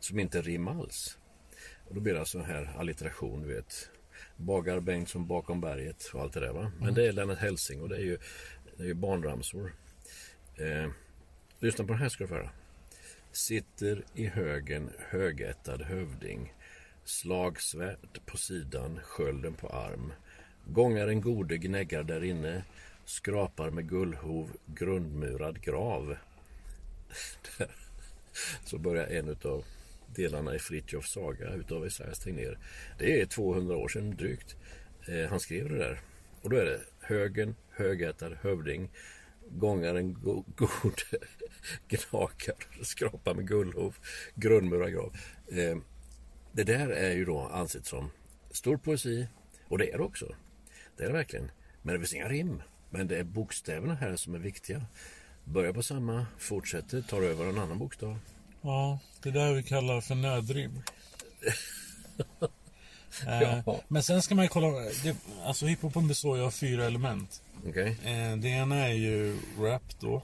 [0.00, 1.18] som inte rim alls.
[1.88, 3.90] Och då blir det alltså här allitteration, du vet.
[4.36, 6.72] Bagar Bengtsson bakom berget och allt det där va.
[6.80, 8.18] Men det är Lennart Hellsing och det är ju,
[8.76, 9.74] det är ju barnramsor.
[10.56, 10.90] Eh,
[11.58, 12.50] lyssna på den här ska du få höra.
[13.32, 16.52] Sitter i högen högättad hövding
[17.08, 20.12] Slagsvärd på sidan, skölden på arm
[20.64, 22.64] Gångaren gode gnäggar därinne
[23.04, 26.16] Skrapar med gullhov grundmurad grav
[27.58, 27.70] Där.
[28.64, 29.64] Så börjar en utav
[30.06, 32.58] delarna i Fritjofs saga utav Esaias Tegnér.
[32.98, 34.56] Det är 200 år sedan drygt
[35.06, 36.00] eh, han skrev det där.
[36.42, 38.90] Och då är det högen, högätad, hövding,
[39.50, 41.02] gångaren go god
[41.88, 43.96] gnakar, skrapa med gullhov,
[44.34, 45.16] grundmurad grav.
[45.52, 45.78] Eh,
[46.58, 48.10] det där är ju då ansett som
[48.50, 49.26] stor poesi
[49.68, 50.34] och det är det också.
[50.96, 51.50] Det är det verkligen.
[51.82, 52.62] Men det finns inga rim.
[52.90, 54.82] Men det är bokstäverna här som är viktiga.
[55.44, 58.18] Börjar på samma, fortsätter, tar över en annan bokstav.
[58.62, 60.82] Ja, det är där vi kallar för nödrim.
[63.26, 63.80] eh, Ja.
[63.88, 64.68] Men sen ska man ju kolla,
[65.04, 67.42] det, alltså hiphopen består ju av fyra element.
[67.68, 67.96] Okej?
[68.04, 70.22] Eh, det ena är ju rap då.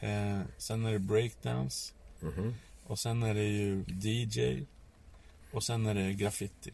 [0.00, 1.92] Eh, sen är det breakdance.
[2.20, 2.54] Mhm.
[2.86, 4.64] Och sen är det ju DJ.
[5.52, 6.70] Och sen är det graffiti.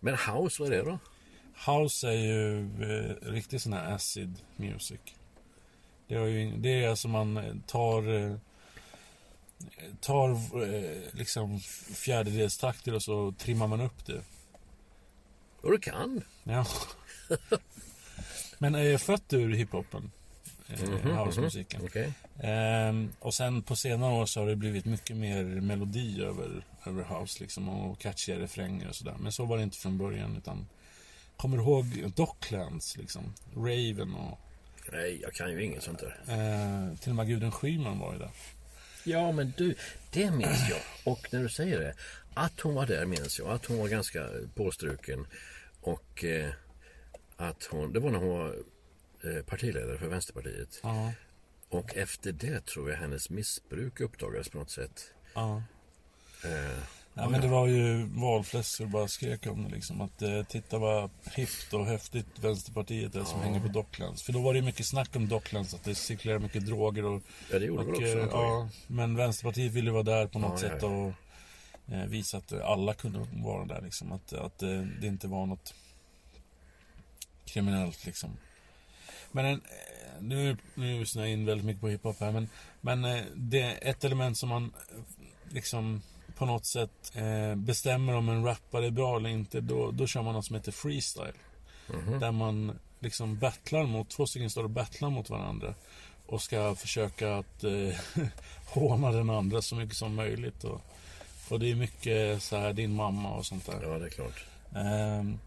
[0.00, 0.98] Men house, vad är det då?
[1.72, 5.00] House är ju eh, riktigt sån här acid music.
[6.08, 8.36] Det, har ju, det är alltså man tar eh,
[10.00, 10.30] tar
[10.62, 11.60] eh, liksom
[11.94, 14.22] fjärdedelstakter och så trimmar man upp det.
[15.60, 16.22] Och du kan.
[16.44, 16.66] Ja.
[18.58, 20.10] Men är född ur hiphopen.
[20.68, 21.80] Mhm, housemusiken.
[21.84, 22.12] Okej.
[22.40, 27.04] Ehm, och sen på senare år så har det blivit mycket mer melodi över, över
[27.04, 29.16] house liksom och catchiga refränger och sådär.
[29.20, 30.66] Men så var det inte från början utan
[31.36, 33.34] Kommer du ihåg Docklands liksom?
[33.56, 34.38] Raven och
[34.92, 36.16] Nej, jag kan ju inget sånt där.
[36.28, 38.30] eh, till och med Gudrun Schyman var ju där.
[39.04, 39.74] Ja, men du,
[40.12, 40.80] det minns jag.
[41.12, 41.94] Och när du säger det,
[42.34, 43.48] att hon var där minns jag.
[43.50, 45.26] Att hon var ganska påstruken.
[45.80, 46.50] Och eh,
[47.36, 48.56] att hon, det var när hon var
[49.46, 50.80] partiledare för Vänsterpartiet.
[50.82, 51.12] Ja,
[51.68, 55.10] Och efter det tror jag hennes missbruk uppdagades på något sätt.
[55.34, 55.62] ja.
[56.44, 56.82] Eh,
[57.20, 58.06] Ja, men det var ju
[58.78, 60.00] det bara skrek om det liksom.
[60.00, 64.22] Att eh, titta vad hippt och häftigt Vänsterpartiet är som hänger på Docklands.
[64.22, 67.22] För då var det mycket snack om Docklands, att det cirkulerar mycket droger och...
[67.50, 70.62] ja, det gjorde och väl också eh, ja, Men Vänsterpartiet ville vara där på något
[70.62, 70.88] Ja, ja, sätt ja.
[70.88, 71.12] och
[71.94, 74.12] eh, visa att eh, alla kunde vara där liksom.
[74.12, 75.74] Att, att eh, det inte var något
[77.44, 78.36] kriminellt liksom.
[79.32, 82.48] Men en, eh, nu, nu snöar jag in väldigt mycket på hiphop här, men,
[82.80, 84.98] men eh, det är ett element som man eh,
[85.48, 86.02] liksom
[86.38, 90.22] på något sätt eh, bestämmer om en rappare är bra eller inte, då, då kör
[90.22, 91.34] man något som heter freestyle.
[91.88, 92.20] Mhm.
[92.20, 95.74] Där man liksom battlar mot, två stycken står och battlar mot varandra.
[96.26, 97.94] Och ska försöka att eh,
[98.66, 100.64] håna den andra så mycket som möjligt.
[100.64, 100.80] Och,
[101.48, 103.82] och det är mycket så här din mamma och sånt där.
[103.82, 104.44] Ja, det är klart.
[104.76, 105.38] Ehm,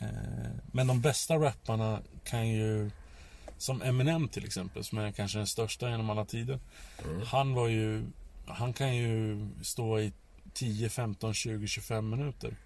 [0.00, 2.90] eh, men de bästa rapparna kan ju
[3.58, 6.60] Som Eminem till exempel Som är kanske den största genom alla tider
[7.26, 8.04] Han var ju
[8.46, 10.12] Han kan ju stå i
[10.54, 12.56] 10, 15, 20, 25 minuter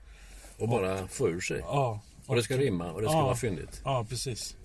[0.59, 1.59] Och bara få ur sig.
[1.59, 3.25] Ja Och det ska rimma och det ska Ja.
[3.25, 3.81] vara fyndigt.
[3.85, 4.57] Ja, precis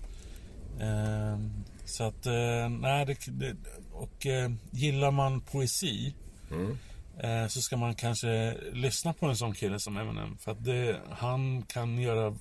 [0.80, 1.50] Ehm,
[1.84, 3.56] Så att, eh, nej det, det,
[3.92, 6.14] Och eh, gillar man poesi
[6.50, 6.78] Mm.
[7.18, 11.00] eh, Så ska man kanske lyssna på en sån kille som Eminem För att det,
[11.10, 12.36] han kan göra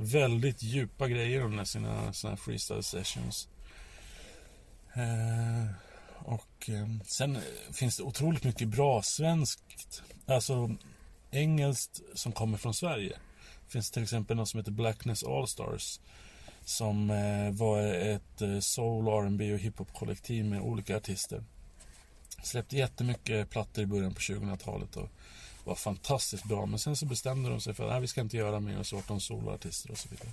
[0.00, 3.48] väldigt djupa grejer under sina, sina freestyle sessions.
[4.94, 5.70] Eh,
[6.24, 7.38] Och eh, sen
[7.72, 10.70] finns det otroligt mycket bra svenskt Alltså
[11.30, 13.18] engelskt som kommer från Sverige.
[13.66, 16.00] Det finns till exempel något som heter Blackness Allstars
[16.64, 21.44] Som eh, var ett eh, soul, R&B och hiphop-kollektiv med olika artister.
[22.42, 25.08] Släppte jättemycket plattor i början på 2000-talet och,
[25.68, 26.66] var fantastiskt bra.
[26.66, 29.90] Men sen så bestämde de sig för att vi ska inte göra mer Sorton soloartister
[29.90, 30.30] och så vidare.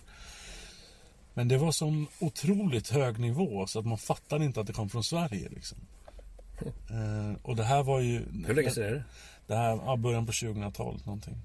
[1.34, 4.90] Men det var sån otroligt hög nivå så att man fattade inte att det kom
[4.90, 5.50] från Sverige.
[5.50, 5.78] Liksom.
[6.90, 8.26] Eh, och det här var ju...
[8.48, 9.04] Hur länge sedan är det?
[9.48, 11.36] Det här, ja, början på 2000-talet någonting.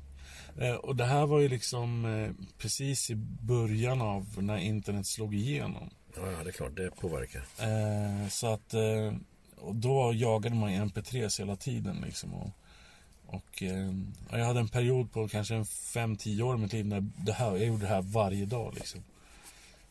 [0.58, 5.34] Eh, och det här var ju liksom eh, precis i början av när internet slog
[5.34, 5.90] igenom.
[6.16, 7.44] Ja, ja, det är klart, det påverkar.
[7.58, 9.14] Eh, så att, eh,
[9.56, 12.34] och då jagade man ju mp3s hela tiden liksom.
[12.34, 12.50] Och,
[13.30, 13.94] och eh,
[14.30, 17.66] jag hade en period på kanske 5-10 år i mitt liv när det här, jag
[17.66, 19.00] gjorde det här varje dag liksom.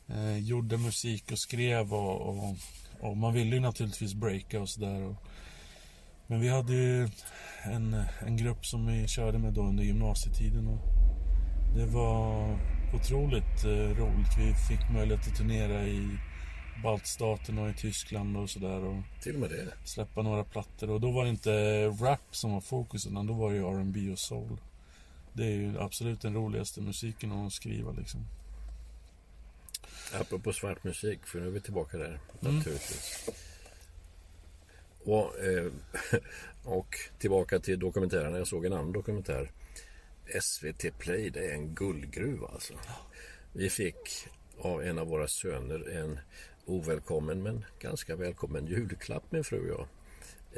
[0.08, 2.56] Eh, gjorde musik och skrev och, och,
[3.00, 5.16] och man ville ju naturligtvis breaka och sådär.
[6.28, 7.10] Men vi hade ju
[7.64, 10.68] en, en grupp som vi körde med då under gymnasietiden.
[10.68, 10.80] Och
[11.76, 12.58] det var
[12.94, 14.38] otroligt eh, roligt.
[14.38, 16.10] Vi fick möjlighet att turnera i
[16.84, 18.84] baltstaterna och i Tyskland och sådär.
[18.86, 19.74] Och Till och med det.
[19.86, 20.90] släppa några plattor.
[20.90, 24.12] Och då var det inte rap som var fokus utan då var det ju R&B
[24.12, 24.58] och soul.
[25.34, 28.26] Det är ju absolut den roligaste musiken att skriva liksom.
[30.14, 32.56] Apropå svart musik, för nu är vi tillbaka där Mm.
[32.58, 33.30] naturligtvis.
[35.06, 35.72] Och, eh,
[36.64, 38.38] och tillbaka till dokumentärerna.
[38.38, 39.52] Jag såg en annan dokumentär.
[40.42, 42.74] SVT Play, det är en guldgruva alltså.
[43.54, 44.28] Vi fick
[44.62, 46.20] av en av våra söner en
[46.70, 49.88] ovälkommen men ganska välkommen julklapp min fru och jag.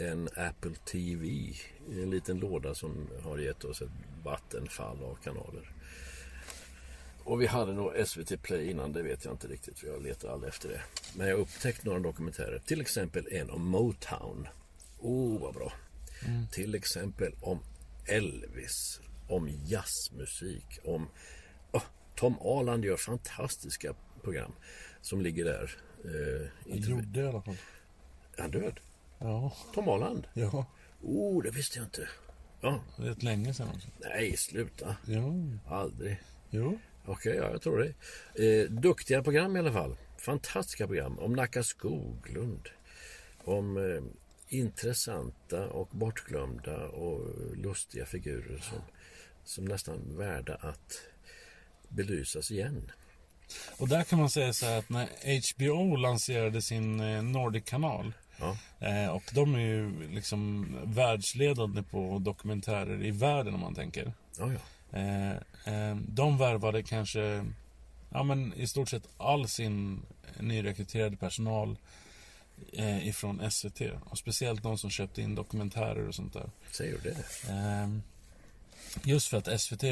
[0.07, 1.53] En Apple TV
[1.91, 3.89] en liten låda som har gett oss ett
[4.23, 5.71] vattenfall av kanaler.
[7.23, 10.29] Och vi hade nog SVT Play innan, det vet jag inte riktigt för jag letar
[10.29, 10.81] aldrig efter det.
[11.17, 14.47] Men jag har upptäckt några dokumentärer, till exempel en om Motown.
[14.99, 15.73] Oh, vad bra.
[16.51, 17.59] Till exempel om
[18.05, 21.07] Elvis, om jazzmusik, om...
[21.71, 21.83] Oh,
[22.15, 23.93] Tom Aland gör fantastiska
[24.23, 24.51] program
[25.01, 25.77] som ligger där.
[26.05, 27.57] Eh, inte- gjorde i alla fall.
[28.37, 28.79] Är han död?
[29.19, 30.27] Ja, Tom Aland?
[30.33, 30.65] ja.
[31.01, 32.09] Oh, det visste jag inte.
[32.61, 33.87] Ja, Rätt länge sedan också.
[33.99, 34.95] nej, sluta.
[35.05, 36.21] Jo, Aldrig.
[36.49, 36.79] jo.
[37.05, 37.93] Okej, ja, jag tror det.
[38.45, 39.95] Eh, duktiga program i alla fall.
[40.17, 42.69] Fantastiska program om Nacka Skoglund.
[43.43, 44.01] Om eh,
[44.57, 48.77] intressanta och bortglömda och lustiga figurer som,
[49.43, 51.01] som nästan värda att
[51.89, 52.91] belysas igen.
[53.77, 55.07] Och där kan man säga så här att när
[55.53, 63.05] HBO lanserade sin eh, Nordic-kanal Ja, eh, och de är ju liksom världsledande på dokumentärer
[63.05, 64.13] i världen om man tänker.
[64.39, 64.59] ja, ja.
[64.99, 67.45] Eh, de värvade kanske
[68.09, 70.01] ja, men i stort sett all sin
[70.39, 71.77] nyrekryterade personal
[72.73, 73.81] eh, ifrån SVT.
[74.09, 76.49] Och speciellt de som köpte in dokumentärer och sånt där.
[76.71, 77.49] säger du det?
[77.51, 77.89] Eh,
[79.03, 79.83] just för att SVT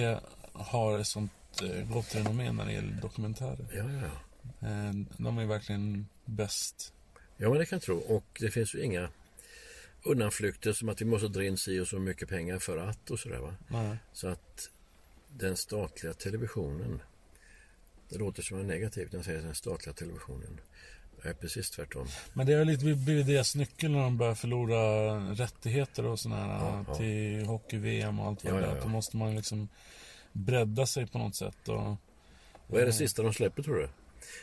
[0.53, 3.65] har ett sånt eh, gott renommé när det gäller dokumentärer.
[3.75, 4.67] Ja, ja, ja.
[4.67, 6.93] Eh, de är verkligen bäst.
[7.37, 7.97] Ja, men det kan jag tro.
[7.97, 9.09] Och det finns ju inga
[10.03, 13.19] undanflykter som att vi måste dra in si och så mycket pengar för att och
[13.19, 13.55] sådär va.
[13.67, 13.97] Nej.
[14.13, 14.69] Så att
[15.29, 17.01] den statliga televisionen,
[18.09, 20.59] det låter som en negativt när jag säger den statliga televisionen.
[21.23, 22.07] Det är precis tvärtom.
[22.33, 26.65] Men det har lite blivit deras nyckel när de börjar förlora rättigheter och sådana här
[26.65, 26.95] Ja, ja.
[26.95, 28.75] till hockey-VM och allt vad Ja, det ja, är.
[28.75, 28.81] ja.
[28.83, 29.69] Då måste man liksom
[30.39, 31.67] bredda sig på något sätt.
[31.67, 31.95] Och,
[32.67, 33.89] Vad är det sista de släpper tror du?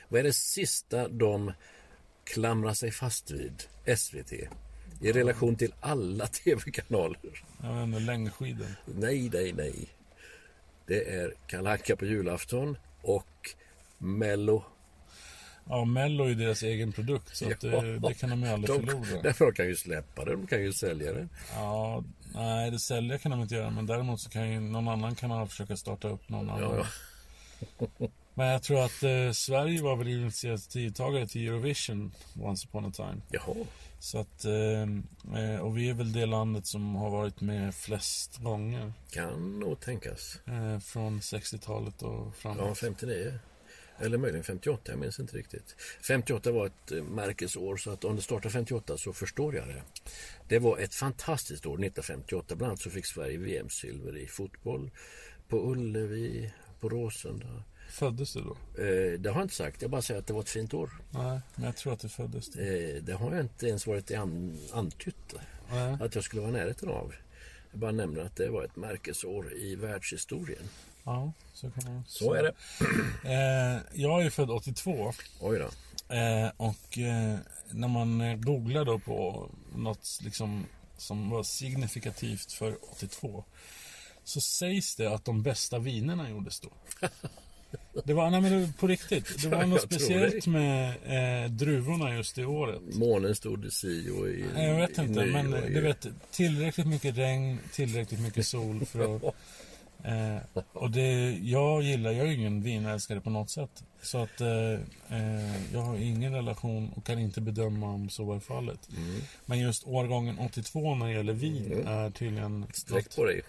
[0.08, 1.52] Vad är det sista de
[2.24, 3.62] klamrar sig fast vid,
[3.96, 4.32] SVT?
[5.00, 7.44] I relation till alla tv-kanaler?
[7.62, 8.66] jag vet inte, längdskidor.
[8.84, 9.88] Nej, nej, nej.
[10.86, 13.50] Det är Kalle Anka på julafton och
[13.98, 14.64] Mello.
[15.68, 18.80] Ja, Mello är ju deras egen produkt så att det, det kan de ju aldrig
[18.80, 19.22] de, förlora.
[19.22, 21.28] Därför kan ju släppa det, de kan ju sälja det.
[21.54, 22.04] Ja,
[22.36, 23.70] nej, det sälja kan de inte göra.
[23.70, 26.62] Men däremot så kan ju någon annan kanal försöka starta upp någon annan.
[26.62, 26.86] Ja,
[27.98, 28.06] ja.
[28.34, 33.16] Men jag tror att eh, Sverige var väl initiativtagare till Eurovision once upon a time.
[33.30, 33.54] Jaha,
[33.98, 38.36] Så att, eh, eh, och vi är väl det landet som har varit med flest
[38.36, 38.92] gånger.
[39.10, 40.38] kan nog tänkas.
[40.46, 42.78] Eh, från 60-talet och Ja, framåt.
[42.78, 43.38] 59.
[43.98, 45.76] Eller möjligen 58, jag minns inte riktigt.
[46.02, 49.82] 58 var ett eh, märkesår, så att om det startade 58 så förstår jag det.
[50.48, 52.54] Det var ett fantastiskt år, 1958.
[52.54, 54.90] Bland annat så fick Sverige VM-silver i fotboll
[55.48, 57.62] på Ullevi, på Råsunda.
[57.90, 58.82] Föddes du då?
[58.82, 60.90] Eh, det har jag inte sagt, jag bara säger att det var ett fint år.
[61.10, 62.60] Nej, men jag tror att du föddes då.
[62.60, 65.34] Eh, det har jag inte ens varit an, antytt
[65.70, 65.96] Nej.
[66.00, 67.14] att jag skulle vara i närheten av.
[67.70, 70.68] Jag bara nämner att det var ett märkesår i världshistorien.
[71.06, 72.52] Ja, så kan man Så är det.
[73.24, 75.12] Eh, jag är ju född 82.
[75.40, 75.64] Oj då.
[76.14, 77.36] Eh, och eh,
[77.70, 80.66] när man eh, googlar då på något liksom
[80.98, 83.44] som var signifikativt för 82
[84.24, 86.68] så sägs det att de bästa vinerna gjordes då.
[88.04, 89.42] Det var, nej men på riktigt.
[89.42, 90.88] Det var Ja, något speciellt med
[91.44, 92.80] eh, druvorna just det året.
[92.94, 96.86] Månen stod si och i Nej, Jag vet i inte, men i- du vet tillräckligt
[96.86, 99.34] mycket regn, tillräckligt mycket sol för att...
[100.04, 103.84] Eh, och det, jag gillar, jag är ingen vinälskare på något sätt.
[104.02, 104.72] Så att eh,
[105.08, 108.88] eh, jag har ingen relation och kan inte bedöma om så är fallet.
[108.96, 109.20] Mm.
[109.46, 112.66] Men just årgången 82 när det gäller vin är tydligen...
[112.72, 113.42] Sträck på dig.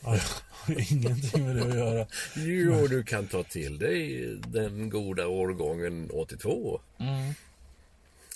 [0.00, 2.06] Ja, jag har ingenting med det att göra.
[2.36, 6.80] Jo, du kan ta till dig den goda årgången 82.
[6.98, 7.34] Mm.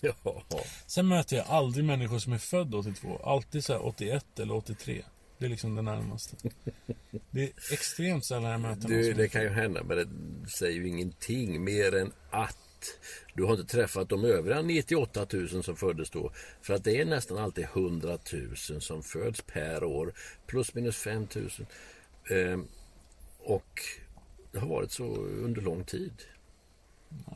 [0.01, 0.43] Ja,
[0.87, 3.21] Sen möter jag aldrig människor som är födda 82.
[3.25, 5.03] Alltid så här 81 eller 83.
[5.38, 6.37] Det är liksom det närmaste.
[7.31, 10.88] Det är extremt sällan jag möter du, det kan ju hända, men det säger ju
[10.88, 12.59] ingenting mer än att
[13.35, 16.33] du har inte träffat de övriga 98 000 som föddes då.
[16.62, 18.18] För att det är nästan alltid 100
[18.70, 20.12] 000 som föds per år.
[20.47, 21.51] Plus minus 5 000.
[22.31, 22.68] Ehm,
[23.38, 23.81] och
[24.53, 26.12] det har varit så under lång tid.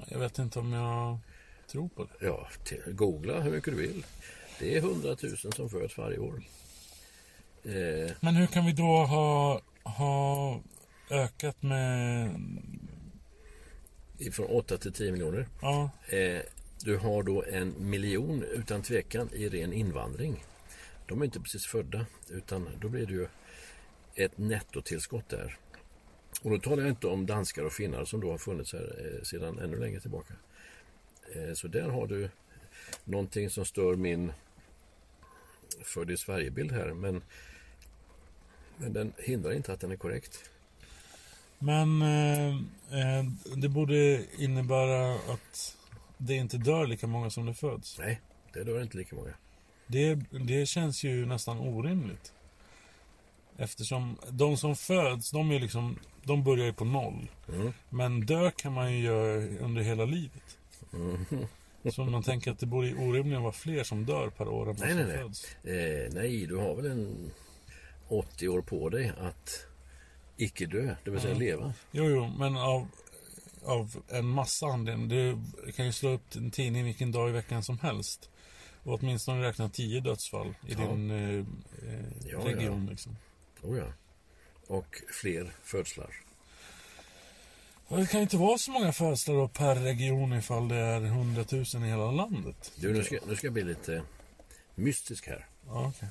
[0.09, 1.19] Jag vet inte om jag
[1.71, 2.27] tror på det.
[2.27, 2.49] Ja,
[2.87, 4.07] googla hur mycket du vill.
[4.59, 6.43] Det är 100 000 som föds varje år.
[7.65, 10.61] Eh, Men hur kan vi då ha, ha
[11.11, 12.31] ökat med...
[14.33, 15.47] från 8 till 10 miljoner.
[15.63, 16.43] Ja, Eh,
[16.85, 20.45] du har då en miljon utan tvekan i ren invandring.
[21.07, 23.27] De är inte precis födda utan då blir det ju
[24.15, 25.57] ett nettotillskott där.
[26.43, 29.23] Och då talar jag inte om danskar och finnar som då har funnits här eh,
[29.23, 30.35] sedan ännu längre tillbaka.
[31.35, 32.31] Eh, så där har du
[33.05, 34.33] någonting som stör min
[35.83, 37.23] född i Sverigebild här men,
[38.77, 40.51] men den hindrar inte att den är korrekt.
[41.59, 42.49] men eh,
[42.91, 43.25] eh,
[43.57, 45.77] det borde innebära att
[46.19, 47.99] det inte dör lika många som det föds.
[47.99, 48.21] Nej,
[48.53, 49.33] det dör inte lika många.
[49.87, 52.33] Det, det känns ju nästan orimligt.
[53.57, 57.31] Eftersom de som föds, de, är liksom, de börjar ju på noll.
[57.49, 57.73] Mm.
[57.91, 60.59] Men dö kan man ju göra under hela livet.
[60.93, 61.25] Mm.
[61.93, 64.81] Så man tänker att det borde orimligen vara fler som dör per år än vad
[64.81, 65.17] Nej, som nej, nej.
[65.25, 65.55] föds.
[65.65, 67.31] Eh, nej, du har väl en
[68.09, 69.67] 80 år på dig att
[70.37, 71.75] icke dö, det vill säga leva.
[71.91, 72.89] Jo, jo, men av,
[73.65, 75.09] av en massa anledningar.
[75.67, 78.31] Du kan ju slå upp en tidning vilken dag i veckan som helst.
[78.83, 80.79] Och åtminstone räkna tio dödsfall i Ja.
[80.79, 81.39] din eh,
[81.89, 82.87] eh, Ja, region.
[82.87, 83.17] Liksom.
[83.63, 83.93] Oh, ja.
[84.67, 86.15] Och fler födslar.
[87.89, 91.45] Och det kan ju inte vara så många födslar per region ifall det är 100
[91.53, 92.73] 000 i hela landet.
[92.77, 94.03] Du, nu ska, nu ska jag bli lite
[94.75, 95.47] mystisk här.
[95.67, 96.09] Ja, okej.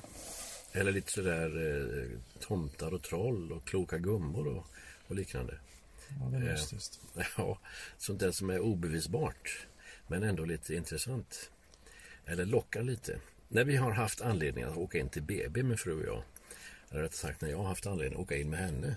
[0.72, 4.66] Eller lite sådär eh, tomtar och troll och kloka gummor och,
[5.08, 5.58] och liknande.
[6.20, 6.52] Ja, det är Eh.
[6.52, 7.00] mystiskt.
[7.36, 7.58] Ja,
[7.98, 9.66] sånt där som är obevisbart.
[10.06, 11.50] Men ändå lite intressant.
[12.26, 13.20] Eller lockar lite.
[13.48, 16.22] När vi har haft anledning att åka in till BB, min fru och jag.
[16.90, 18.96] Eller rättare sagt när jag har haft anledning att åka in med henne.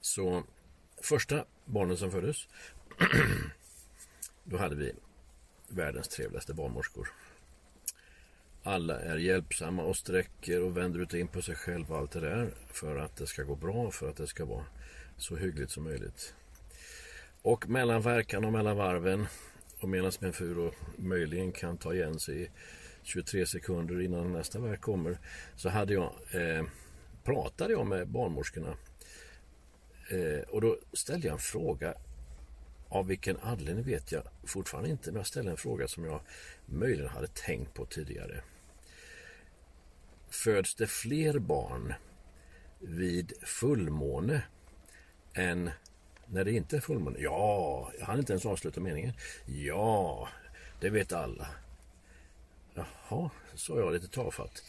[0.00, 0.42] Så
[1.02, 2.48] första barnen som föddes.
[4.44, 4.92] då hade vi
[5.68, 7.08] världens trevligaste barnmorskor.
[8.62, 12.10] Alla är hjälpsamma och sträcker och vänder ut och in på sig själva och allt
[12.10, 12.54] det där.
[12.66, 14.64] För att det ska gå bra, för att det ska vara
[15.16, 16.34] så hyggligt som möjligt.
[17.42, 19.26] Och mellan verkan och mellan varven
[19.80, 22.50] och medan min fru då möjligen kan ta igen sig i
[23.02, 25.18] 23 sekunder innan nästa verk kommer
[25.56, 26.64] så hade jag, eh,
[27.24, 28.76] pratade jag med barnmorskorna
[30.10, 31.94] Eh, och då ställde jag en fråga
[32.88, 36.20] av vilken anledning vet jag fortfarande inte men jag ställde en fråga som jag
[36.66, 38.42] möjligen hade tänkt på tidigare.
[40.30, 41.94] Föds det fler barn
[42.78, 44.42] vid fullmåne
[45.34, 45.70] än
[46.26, 47.18] när det inte är fullmåne?
[47.20, 49.12] Ja, jag hann inte ens avsluta meningen.
[49.46, 50.28] Ja,
[50.80, 51.46] det vet alla.
[52.74, 54.62] Jaha, sa jag lite tafatt.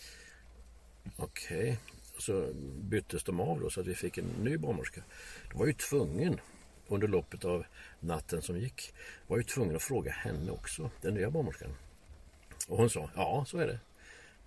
[1.16, 1.80] Okej,
[2.24, 5.02] så byttes de av då så att vi fick en ny barnmorska.
[5.52, 6.40] Då var jag ju tvungen
[6.88, 7.66] under loppet av
[8.00, 8.94] natten som gick
[9.28, 11.76] var jag ju tvungen att fråga henne också, den nya barnmorskan.
[12.68, 13.80] Och hon sa, ja så är det.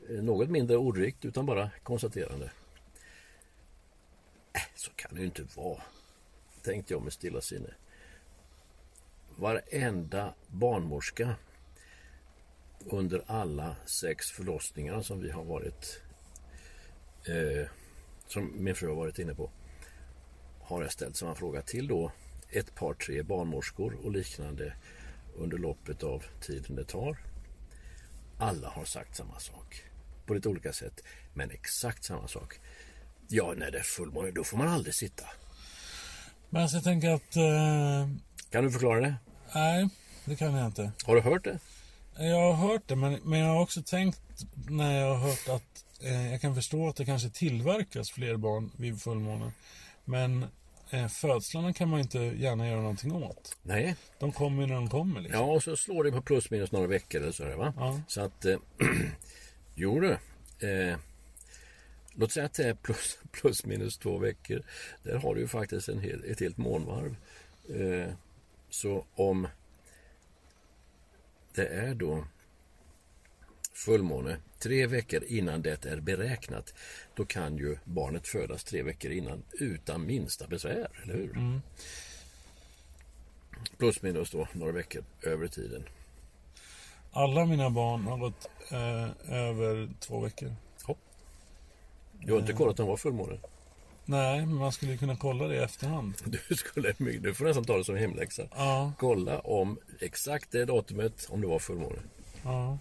[0.08, 2.50] Eh, något mindre ordrikt utan bara konstaterande.
[4.52, 5.82] Äh, så kan det ju inte vara,
[6.62, 7.74] tänkte jag med stilla sinne.
[9.36, 11.34] Varenda barnmorska
[12.84, 16.05] under alla sex förlossningar som vi har varit
[17.28, 17.68] eh,
[18.28, 19.50] som min fru har varit inne på
[20.60, 22.12] har jag ställt samma fråga till då
[22.50, 24.72] ett par tre barnmorskor och liknande
[25.36, 27.16] under loppet av tiden det tar.
[28.38, 29.82] Alla har sagt samma sak
[30.26, 31.02] på lite olika sätt
[31.34, 32.60] men exakt samma sak.
[33.28, 35.24] Ja, när det är fullmåne då får man aldrig sitta.
[36.50, 37.36] Men alltså jag tänker att...
[37.36, 38.08] Eh,
[38.50, 39.14] Kan du förklara det?
[39.54, 39.88] nej,
[40.24, 40.92] det kan jag inte.
[41.04, 41.58] Har du hört det?
[42.18, 44.20] Jag har hört det, men, men jag har också tänkt
[44.68, 49.02] när jag har hört att jag kan förstå att det kanske tillverkas fler barn vid
[49.02, 49.52] fullmåne.
[50.04, 50.46] Men
[50.90, 53.56] eh, födslarna kan man inte gärna göra någonting åt.
[53.62, 55.20] Nej, De kommer ju när de kommer.
[55.20, 55.40] Liksom.
[55.40, 57.72] ja och så slår det på plus minus några veckor eller så där, va?
[57.76, 58.00] Ja.
[58.08, 58.58] Så att, eh,
[59.74, 60.12] jo du.
[60.68, 60.98] Eh,
[62.12, 64.62] låt säga att det är plus, plus minus två veckor.
[65.02, 67.16] Där har du ju faktiskt en hel, ett helt månvarv.
[67.68, 68.12] Eh,
[68.70, 69.48] så om
[71.54, 72.24] det är då
[73.84, 76.74] fullmåne tre veckor innan det är beräknat
[77.14, 81.60] då kan ju barnet födas tre veckor innan utan minsta besvär, eller hur?
[83.78, 85.84] Plus minus då några veckor över tiden.
[87.12, 90.54] Alla mina barn har gått eh, över två veckor.
[90.82, 90.98] Hopp.
[92.12, 93.38] Du har inte kollat om det var fullmåne?
[94.04, 96.14] Nej, men man skulle kunna kolla det i efterhand.
[96.48, 98.42] Du, skulle, du får nästan ta det som hemläxa.
[98.56, 101.98] Ja, Kolla om exakt det datumet om det var fullmåne.
[102.44, 102.78] ja.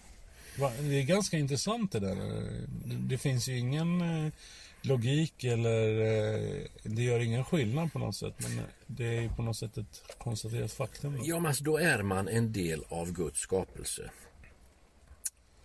[0.56, 2.16] Det är ganska intressant det där.
[3.08, 4.32] Det, finns ju ingen eh,
[4.82, 8.34] logik eller eh, det gör ingen skillnad på något sätt.
[8.38, 11.16] Men det är ju på något sätt ett konstaterat faktum.
[11.16, 11.22] då.
[11.24, 14.10] Ja, men alltså, då är man en del av Guds skapelse.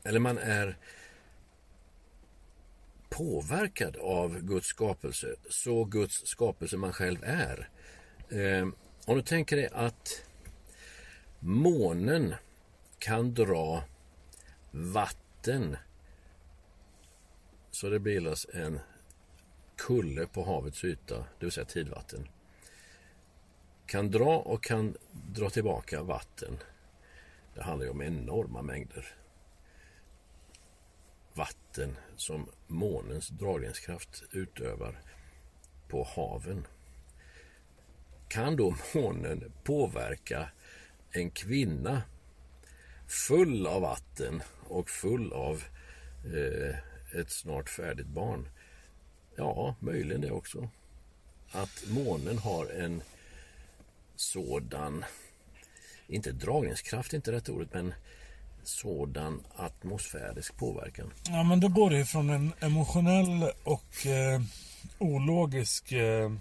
[0.03, 0.77] Eller man är
[3.09, 7.69] påverkad av Guds skapelse, så Guds skapelse man själv är.
[8.29, 8.67] Eh,
[9.05, 10.23] om du tänker dig att
[11.39, 12.35] månen
[12.99, 13.83] kan dra
[14.71, 15.77] vatten
[17.71, 18.79] så det bildas en
[19.75, 22.27] kulle på havets yta, det vill säga tidvatten
[23.91, 26.57] kan dra och kan dra tillbaka vatten.
[27.55, 29.15] Det handlar ju om enorma mängder
[31.33, 35.01] vatten som månens dragningskraft utövar
[35.87, 36.67] på haven.
[38.27, 40.49] Kan då månen påverka
[41.11, 42.01] en kvinna
[43.11, 45.63] full av vatten och full av
[46.25, 46.75] eh,
[47.19, 48.49] ett snart färdigt barn?
[49.35, 50.69] Ja, möjligen det också.
[51.51, 53.03] Att månen har en
[54.15, 55.05] sådan,
[56.07, 57.93] inte dragningskraft, inte rätt ordet, men
[58.63, 61.13] sådan atmosfärisk påverkan.
[61.27, 64.41] Ja, men då går det från en emotionell och eh,
[64.97, 66.31] ologisk eh,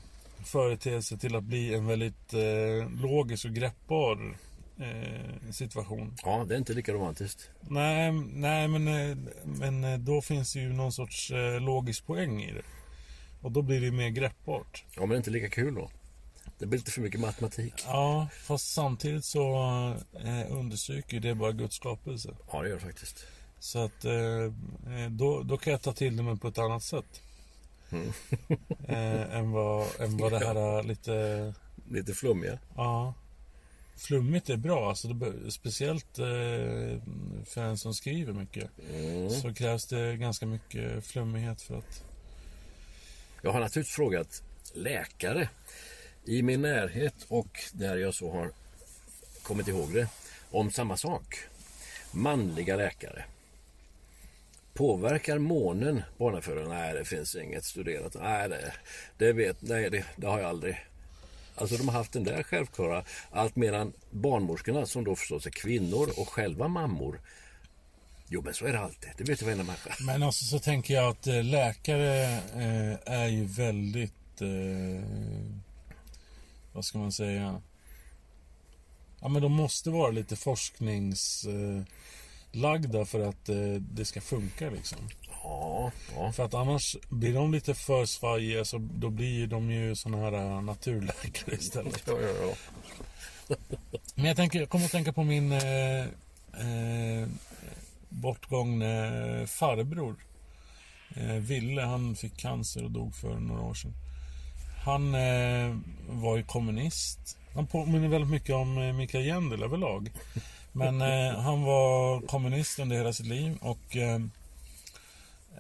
[0.45, 4.37] företeelse till att bli en väldigt eh, logisk och greppbar
[4.81, 6.14] eh, situation.
[6.24, 7.51] Ja, det är inte lika romantiskt.
[7.61, 12.53] Nej, nej men, eh, men eh, då finns det ju någon sorts logisk poäng i
[12.53, 12.62] det.
[13.43, 14.85] Och då blir det mer greppbart.
[14.95, 15.91] Ja, men det är inte lika kul då.
[16.59, 17.74] Det blir lite för mycket matematik.
[17.87, 19.55] Ja, fast samtidigt så
[20.24, 22.37] eh, understryker ju det bara Guds skapelse.
[22.53, 23.26] Ja, det gör det faktiskt.
[23.59, 24.53] Så att eh,
[25.11, 27.22] då, då kan jag ta till det men på ett annat sätt.
[28.89, 31.55] eh, än, vad, än vad det här är lite...
[31.91, 32.59] Lite flummiga.
[32.76, 33.14] Ja.
[34.01, 36.25] Flummigt är bra, alltså det, speciellt eh,
[37.45, 38.71] för en som skriver mycket.
[38.91, 39.31] Mm.
[39.31, 42.05] Så krävs det ganska mycket flummighet för att...
[43.43, 44.43] Jag har naturligtvis frågat
[44.75, 45.49] läkare
[46.25, 48.51] i min närhet och där jag så har
[49.43, 50.09] kommit ihåg det
[50.51, 51.39] om samma sak.
[52.13, 53.25] Manliga läkare.
[54.75, 56.71] Påverkar månen barnafödande?
[56.71, 58.17] Nej, det finns inget studerat.
[58.21, 58.73] Nej, det,
[59.19, 60.89] det, vet, nej det, det har jag aldrig.
[61.55, 63.05] Alltså de har haft den där självklara.
[63.31, 67.21] Allt medan barnmorskorna som då förstås är kvinnor och själva mammor.
[68.29, 69.11] Jo men så är det alltid.
[69.17, 69.95] Det vet ju varenda människa.
[70.01, 74.41] Men alltså så tänker jag att eh, läkare eh, är ju väldigt...
[74.41, 75.05] Eh,
[76.73, 77.63] vad ska man säga?
[79.21, 81.85] Ja men de måste vara lite forskningslagda eh,
[82.53, 84.99] lagda för att eh, det ska funka liksom.
[85.43, 86.32] Ja, ja.
[86.32, 90.32] För att annars blir de lite för svajiga så då blir de ju såna här
[90.32, 92.03] eh, naturläkare istället.
[92.07, 92.55] ja, ja, ja.
[94.14, 97.28] Men jag, tänker, jag kommer att tänka på min eh, eh,
[98.09, 100.16] bortgångne farbror.
[101.16, 103.95] Eh, Ville, han fick cancer och dog för några år sedan.
[104.84, 105.76] Han eh,
[106.09, 107.38] var ju kommunist.
[107.55, 110.11] Han påminner väldigt mycket om Mikael Jendel överlag.
[110.72, 113.97] Men eh, han var kommunist under hela sitt liv och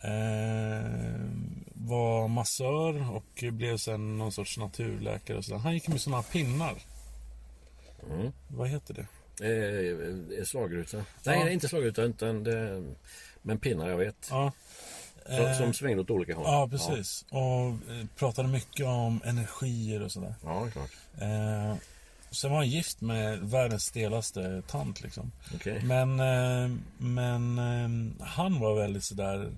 [0.02, 1.20] eh, eh,
[1.74, 5.58] var massör och blev sen någon sorts naturläkare och sådär.
[5.58, 6.74] Han gick med sådana pinnar.
[8.10, 8.32] Mm.
[8.48, 9.06] Vad heter det?
[10.38, 10.96] Eh, slagruta.
[11.24, 11.50] Nej, Ja.
[11.50, 12.82] inte slagruta utan det,
[13.42, 14.28] men pinnar jag vet.
[14.30, 14.52] Ja.
[15.26, 16.44] Som, Eh, som svängde åt olika håll.
[16.46, 17.24] Ja, precis.
[17.30, 20.34] Och eh, pratade mycket om energier och sådär.
[20.44, 20.90] Ja, ja klart.
[21.20, 21.74] Eh,
[22.30, 25.32] sen var han gift med världens stelaste tant liksom.
[25.54, 25.82] Okej.
[25.84, 29.50] Men, eh, men eh, han var väldigt sådär...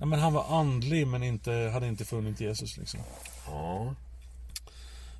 [0.00, 3.00] Ja, men han var andlig men inte, hade inte funnit Jesus liksom.
[3.46, 3.94] Ja,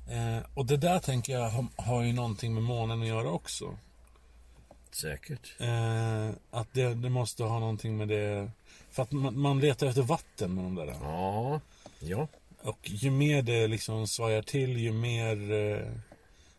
[0.09, 3.77] Eh, och det där tänker jag har, har ju någonting med månen att göra också.
[4.91, 5.53] säkert.
[5.59, 8.51] Eh, att det, det måste ha någonting med det...
[8.91, 10.95] För att man, man letar efter vatten med de där.
[11.01, 11.59] Ja,
[11.99, 12.27] ja.
[12.61, 15.87] Och ju mer det liksom svajar till, ju mer eh,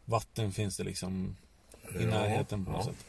[0.05, 1.37] vatten finns det liksom
[2.01, 2.93] i Ja, närheten på något ja.
[2.93, 3.05] sätt.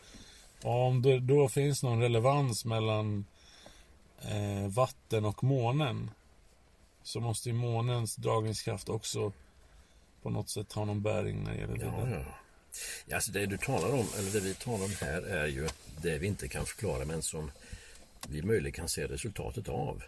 [0.63, 3.25] Och om det då finns någon relevans mellan
[4.21, 6.11] eh, vatten och månen
[7.03, 9.31] så måste ju månens dragningskraft också
[10.21, 12.25] på något sätt ha någon bäring när det gäller det Ja, där.
[13.07, 13.15] ja.
[13.15, 15.69] Alltså det du talar om, eller det vi talar om här är ju
[16.01, 17.51] det vi inte kan förklara men som
[18.27, 20.03] vi möjligen kan se resultatet av.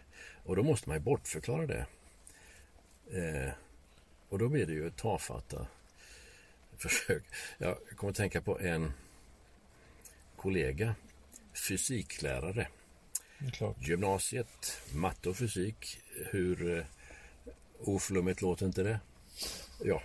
[0.46, 1.86] Och då måste man ju bortförklara det.
[3.12, 3.52] Eh,
[4.30, 5.68] och då blir det ju tafatta
[6.78, 7.24] försök.
[7.58, 8.94] Jag kommer att tänka på en
[10.36, 10.96] kollega,
[11.68, 12.68] fysiklärare.
[13.80, 16.00] Gymnasiet, matte och fysik.
[16.32, 16.86] Hur eh,
[17.80, 19.00] oflummigt låter inte det?
[19.84, 20.02] Ja,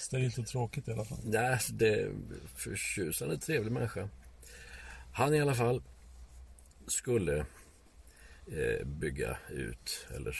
[0.00, 1.18] Sterilt och tråkigt i alla fall.
[1.24, 2.12] Nej, det är
[2.56, 4.08] förtjusande trevlig människa.
[5.12, 5.82] Han i alla fall
[6.86, 7.38] skulle
[8.46, 10.36] eh, bygga ut eller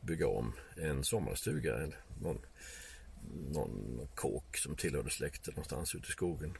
[0.00, 1.74] bygga om en sommarstuga.
[1.74, 2.38] Eller någon,
[3.50, 6.56] någon kåk som tillhörde släkten någonstans ute i skogen.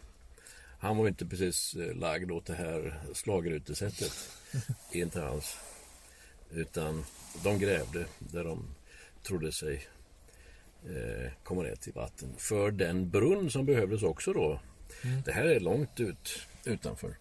[0.81, 4.13] Han var inte precis eh, lagd åt det här slagrutesättet.
[4.93, 5.59] inte alls.
[6.51, 7.05] Utan
[7.45, 8.75] de grävde där de
[9.23, 9.87] trodde sig
[10.85, 12.35] eh, komma ner till vatten.
[12.37, 14.61] För den brunn som behövdes också då.
[15.25, 17.17] Det här är långt ut utanför.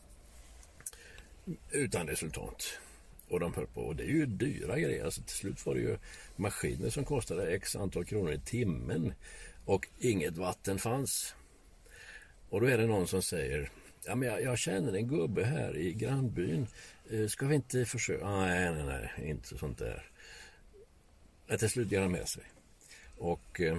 [1.71, 2.79] Utan resultat.
[3.29, 3.81] Och de höll på.
[3.81, 5.05] Och det är ju dyra grejer.
[5.05, 5.97] Alltså till slut var det ju
[6.35, 9.13] maskiner som kostade x antal kronor i timmen.
[9.65, 11.35] Och inget vatten fanns.
[12.49, 13.69] Och då är det någon som säger
[14.05, 16.67] Ja, men jag, jag känner en gubbe här i grannbyn.
[17.09, 18.25] Eh, ska vi inte försöka?
[18.25, 20.09] Ah, nej, nej, nej, inte sånt där.
[21.47, 22.43] Men till slut ger han med sig.
[23.17, 23.77] Och eh,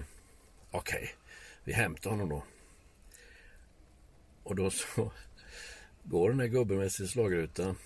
[0.70, 1.10] okej,
[1.64, 2.44] vi hämtar honom då.
[4.42, 5.12] Och då så
[6.02, 7.76] går den här gubben med sin slagruta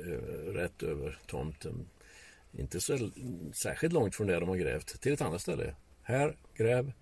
[0.00, 1.88] eh, rätt över tomten.
[2.52, 3.10] Inte så
[3.62, 5.74] särskilt långt från där de har grävt, till ett annat ställe.
[6.02, 6.92] Här, gräv.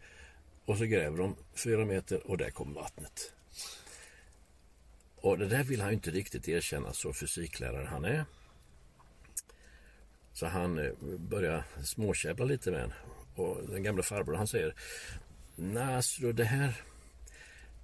[0.69, 3.33] Och så gräver de fyra meter och där kommer vattnet.
[5.17, 8.25] Och det där vill han ju inte riktigt erkänna så fysiklärare han är.
[10.33, 12.93] Så han eh, börjar småkäbbla lite med en.
[13.35, 14.75] Och den gamla farbrorn han säger
[15.57, 16.03] Nej,
[16.33, 16.83] det här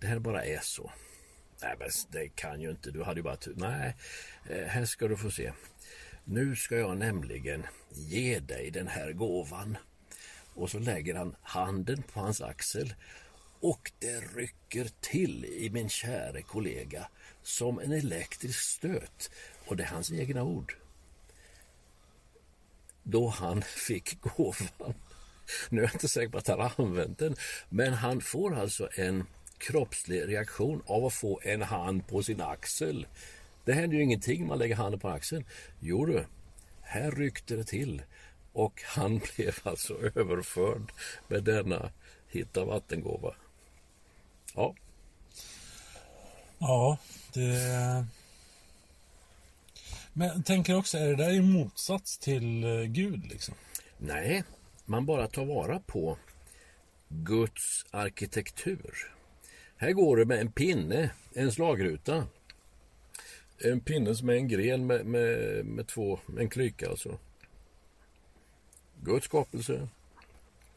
[0.00, 0.92] Det här bara är så.
[1.62, 2.90] Nej, men det kan ju inte.
[2.90, 3.54] Du hade ju bara tur.
[3.56, 3.96] Nej,
[4.50, 5.52] eh, här ska du få se.
[6.24, 9.76] Nu ska jag nämligen ge dig den här gåvan.
[10.54, 12.94] Och så lägger han handen på hans axel
[13.60, 17.08] och det rycker till i min käre kollega
[17.42, 19.30] som en elektrisk stöt.
[19.66, 20.74] Och det är hans egna ord.
[23.02, 24.94] Då han fick gåvan.
[25.68, 27.36] Nu är jag inte säker på att han har använt den,
[27.68, 29.26] men han får alltså en
[29.58, 33.06] kroppslig reaktion av att få en hand på sin axel.
[33.64, 35.44] Det händer ju ingenting när man lägger handen på axeln.
[35.80, 36.26] Jo du,
[36.82, 38.02] här ryckte det till
[38.54, 40.92] och han blev alltså överförd
[41.28, 41.90] med denna
[42.28, 43.34] hitta vattengåva.
[44.54, 44.74] Ja,
[46.58, 46.98] Ja,
[47.32, 48.06] det...
[50.12, 53.54] Men tänker också, är det där i motsats till eh, Gud liksom?
[53.98, 54.44] nej,
[54.84, 56.18] man bara tar vara på
[57.08, 59.12] Guds arkitektur.
[59.76, 62.26] Här går det med en pinne, en slagruta.
[63.58, 67.18] En pinne som är en gren med, med, med två, en klyka alltså.
[69.04, 69.88] Guds skapelse.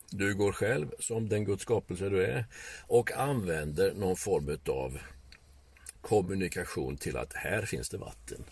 [0.10, 2.46] Du går själv som den Guds skapelse du är
[2.88, 5.00] och använder någon form av
[6.02, 8.44] kommunikation till att här finns det vatten.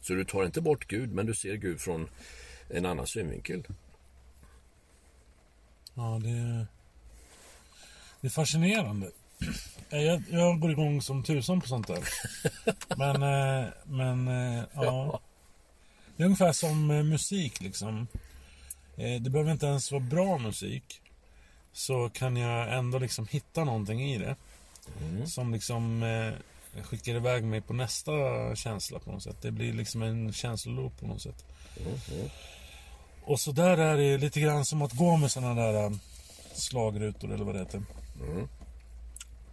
[0.00, 2.08] Så du tar inte bort Gud, men du ser Gud från
[2.68, 3.64] en annan synvinkel.
[5.94, 6.66] Ja, det...
[8.20, 9.10] Det är fascinerande.
[9.90, 12.04] Eh, Jag, jag går igång som tusan på sånt där.
[12.96, 15.20] Men, eh, men eh, ja.
[16.18, 18.06] Det är ungefär som eh, musik liksom.
[18.96, 21.00] Eh, Det behöver inte ens vara bra musik.
[21.72, 24.36] Så kan jag ändå liksom hitta någonting i det.
[25.26, 28.12] Som liksom eh, skickar iväg mig på nästa
[28.56, 29.36] känsla på något sätt.
[29.42, 31.44] Det blir liksom en känsloloop på något sätt.
[33.24, 35.98] Och så där är det lite grann som att gå med såna där
[36.52, 37.82] slagrutor eller vad det heter.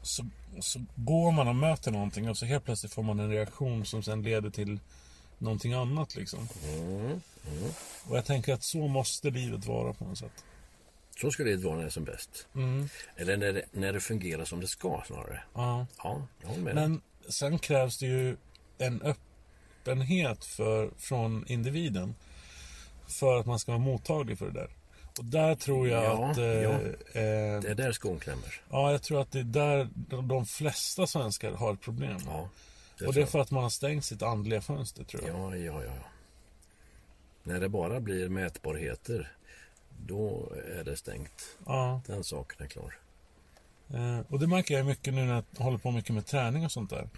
[0.01, 0.25] Så,
[0.59, 4.03] så går man och möter någonting och så helt plötsligt får man en reaktion som
[4.03, 4.79] sen leder till
[5.37, 6.47] någonting annat liksom.
[8.07, 10.43] Och jag tänker att så måste livet vara på något sätt.
[11.21, 12.47] Så ska det vara när det är som bäst.
[12.55, 12.89] Mm.
[13.15, 15.43] Eller när det, när det fungerar som det ska snarare.
[15.53, 15.85] Ja.
[16.03, 16.75] Ja, jag med.
[16.75, 18.37] Men sen krävs det ju
[18.77, 22.15] en öppenhet för, från individen.
[23.07, 24.69] För att man ska vara mottaglig för det där.
[25.17, 26.37] Och där tror jag Ja, att...
[26.37, 26.69] Eh, ja.
[26.71, 28.61] eh, Det är där skon klämmer.
[28.69, 32.17] ja, jag tror att det är där de, de flesta svenskar har ett problem.
[32.25, 32.49] Ja,
[32.97, 35.39] det och det är för att man har stängt sitt andliga fönster, tror jag.
[35.39, 35.91] Ja, ja, ja.
[35.95, 36.09] ja.
[37.43, 39.31] När det bara blir mätbarheter,
[40.05, 41.57] då är det stängt.
[41.65, 42.01] Ja.
[42.07, 42.99] Den saken är klar.
[43.93, 46.71] Eh, och det märker jag mycket nu när jag håller på mycket med träning och
[46.71, 47.09] sånt där.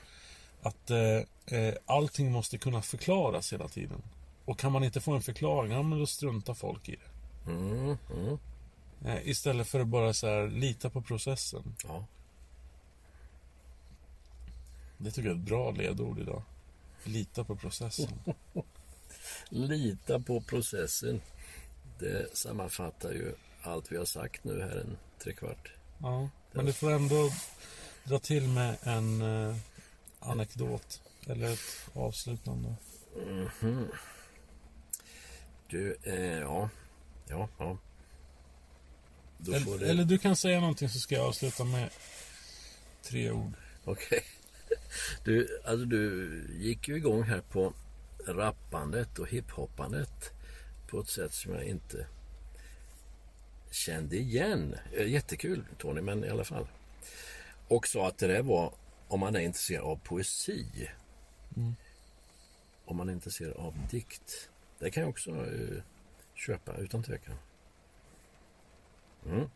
[0.61, 4.01] Att eh, eh, allting måste kunna förklaras hela tiden.
[4.45, 7.51] Och kan man inte få en förklaring, ja men då struntar folk i det.
[7.51, 8.38] Mm, mm,
[9.05, 11.75] Eh, istället för att bara så här, lita på processen.
[11.84, 12.05] ja.
[14.98, 16.43] Det tycker jag är ett bra ledord idag.
[17.04, 18.10] Lita på processen.
[19.50, 21.22] Lita på processen.
[22.00, 25.72] Det sammanfattar ju allt vi har sagt nu här en trekvart.
[26.02, 27.32] Ja, men du får ändå
[28.04, 29.56] dra till med en eh,
[30.20, 31.02] anekdot.
[31.28, 32.76] Eller ett avslutande.
[33.26, 33.88] Mhm.
[35.70, 36.70] Du, eh, ja.
[37.30, 37.78] Ja, ja.
[39.48, 39.89] Eller, det...
[39.89, 41.89] eller du kan säga någonting så ska jag avsluta med
[43.04, 43.54] tre ord.
[43.86, 44.24] Okej.
[45.24, 46.30] Du, alltså du
[46.60, 47.74] gick ju igång här på
[48.26, 50.32] rappandet och hiphoppandet
[50.88, 52.08] på ett sätt som jag inte
[53.72, 54.76] kände igen.
[54.94, 56.68] Eh, Jättekul Tony, men i alla fall.
[57.68, 58.74] Och sa att det där var
[59.08, 60.90] om man är intresserad av poesi.
[62.86, 64.50] Om man är intresserad av dikt.
[64.80, 65.84] Det kan jag också eh,
[66.36, 67.36] köpa utan tvekan.
[69.26, 69.50] Mm.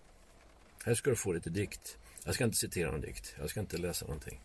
[0.85, 1.97] Här ska du få lite dikt.
[2.25, 3.35] Jag ska inte citera någon dikt.
[3.39, 4.41] Jag ska inte läsa någonting.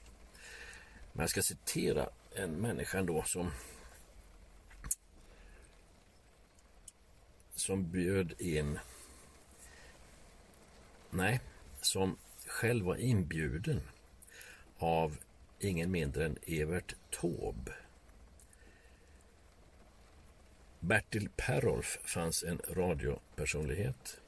[1.16, 3.50] Men jag ska citera en människa ändå som
[7.54, 8.78] som bjöd in
[11.10, 11.40] nej,
[11.80, 13.80] som själv var inbjuden
[14.78, 15.16] av
[15.60, 17.72] ingen mindre än Evert Taube.
[20.80, 24.20] Bertil Perolf fanns en radiopersonlighet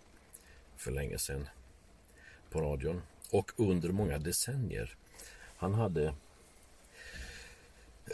[0.76, 1.49] för länge sedan
[2.51, 4.97] på radion och under många decennier.
[5.57, 6.14] Han hade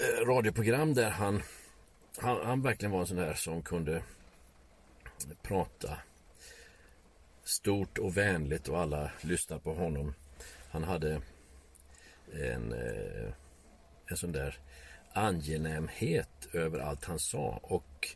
[0.00, 1.42] Eh, radioprogram där han,
[2.18, 4.02] han, han verkligen var en sån där som kunde
[5.42, 5.98] prata
[7.44, 10.14] stort och vänligt och alla lyssnade på honom.
[10.70, 11.20] Han hade
[12.32, 13.32] en, eh,
[14.06, 14.58] en sån där
[15.12, 18.08] angenämhet över allt han sa och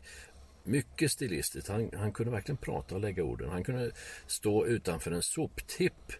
[0.63, 1.69] mycket stilistiskt.
[1.69, 3.49] Han, han kunde verkligen prata och lägga orden.
[3.49, 3.91] Han kunde
[4.27, 6.11] stå utanför en soptipp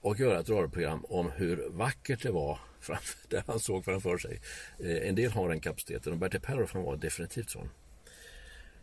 [0.00, 4.40] och göra ett radioprogram om hur vackert det var framför, där han såg framför sig.
[4.78, 7.66] Eh, en del har den kapaciteten och Bertil Perroff han var definitivt sån.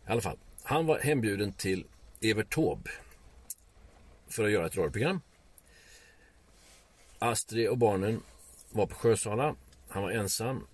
[0.08, 1.86] I alla fall, han var hembjuden till
[2.22, 2.92] Evert Taube
[4.28, 5.22] för att göra ett radioprogram.
[7.20, 8.22] Astrid och barnen
[8.72, 9.56] var på Sjösala.
[9.88, 10.68] Han var ensam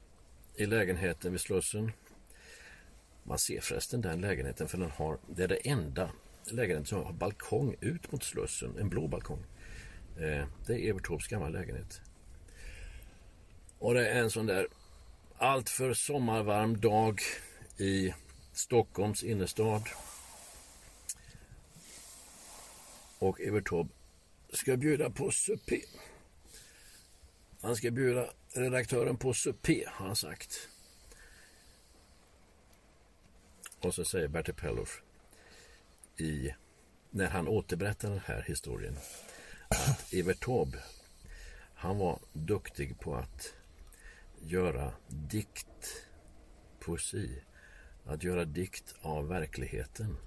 [0.55, 1.91] i lägenheten vid Slussen.
[3.23, 6.11] Man ser förresten den lägenheten för den har, det är det enda
[6.43, 9.43] lägenheten som har balkong ut mot Slussen, en blå balkong.
[10.17, 12.01] Eh, det är Evert Taubes gamla lägenhet.
[13.79, 14.67] Och det är en sån där
[15.37, 17.21] alltför sommarvarm dag
[17.77, 18.13] i
[18.53, 19.83] Stockholms innerstad.
[23.19, 23.89] Och Evert Taube
[24.53, 25.81] ska bjuda på supé.
[27.61, 30.67] Han ska bjuda redaktören på supé, har han sagt.
[33.79, 35.01] Och så säger Bertil Pellof
[36.17, 36.53] i,
[37.09, 38.97] när han återberättar den här historien
[39.69, 40.77] att Evert Taube,
[41.75, 43.53] han var duktig på att
[44.41, 46.05] göra dikt,
[46.79, 47.43] poesi,
[48.05, 50.17] att göra dikt av verkligheten.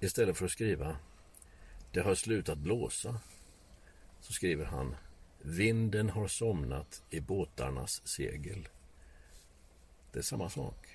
[0.00, 0.96] Istället för att skriva
[1.92, 3.20] Det har slutat blåsa
[4.20, 4.96] så skriver han
[5.46, 8.68] Vinden har somnat i båtarnas segel.
[10.12, 10.88] Det är samma sak.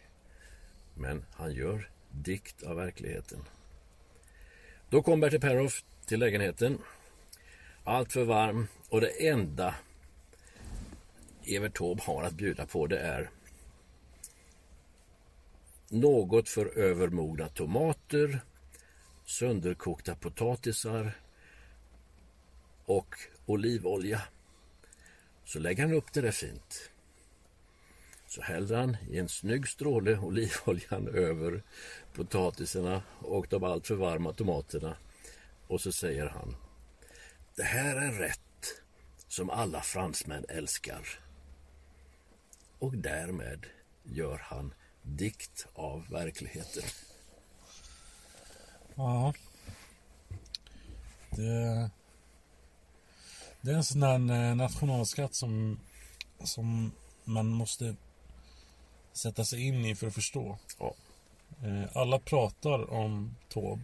[0.93, 3.39] Men han gör dikt av verkligheten.
[4.89, 6.81] Då kom Bertil Perhoff till lägenheten.
[7.83, 9.75] Allt för varm och det enda
[11.55, 13.29] Evert Taube har att bjuda på det är
[15.89, 18.41] något för övermogna tomater,
[19.25, 21.11] sönderkokta potatisar
[22.85, 24.21] och olivolja.
[25.45, 26.91] Så lägger han upp det där fint.
[28.27, 31.63] Så häller han i en snygg stråle olivoljan över
[32.13, 34.97] potatisarna och de alltför varma tomaterna.
[35.67, 36.55] Och så säger han
[37.55, 38.39] Det här är rätt
[39.27, 41.19] som alla fransmän älskar.
[42.79, 43.65] Och därmed
[44.03, 46.83] gör han dikt av verkligheten.
[48.95, 49.33] Ja.
[51.29, 51.89] Det,
[53.61, 55.79] det är en sån där eh, nationalskatt som,
[56.43, 56.91] som
[57.23, 57.95] man måste
[59.13, 60.57] sätta sig in i för att förstå.
[60.79, 60.95] Ja.
[61.63, 63.83] Eh, Alla pratar om Taube.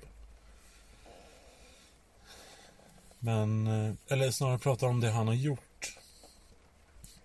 [3.19, 5.64] Men, eh, eller snarare pratar om det han har gjort.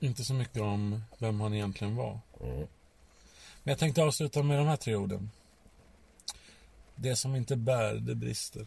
[0.02, 2.20] Inte så mycket om vem han egentligen var.
[2.40, 2.66] Mm.
[3.62, 5.30] Men jag tänkte avsluta med de här tre orden.
[6.94, 8.66] Det som inte bär, det brister.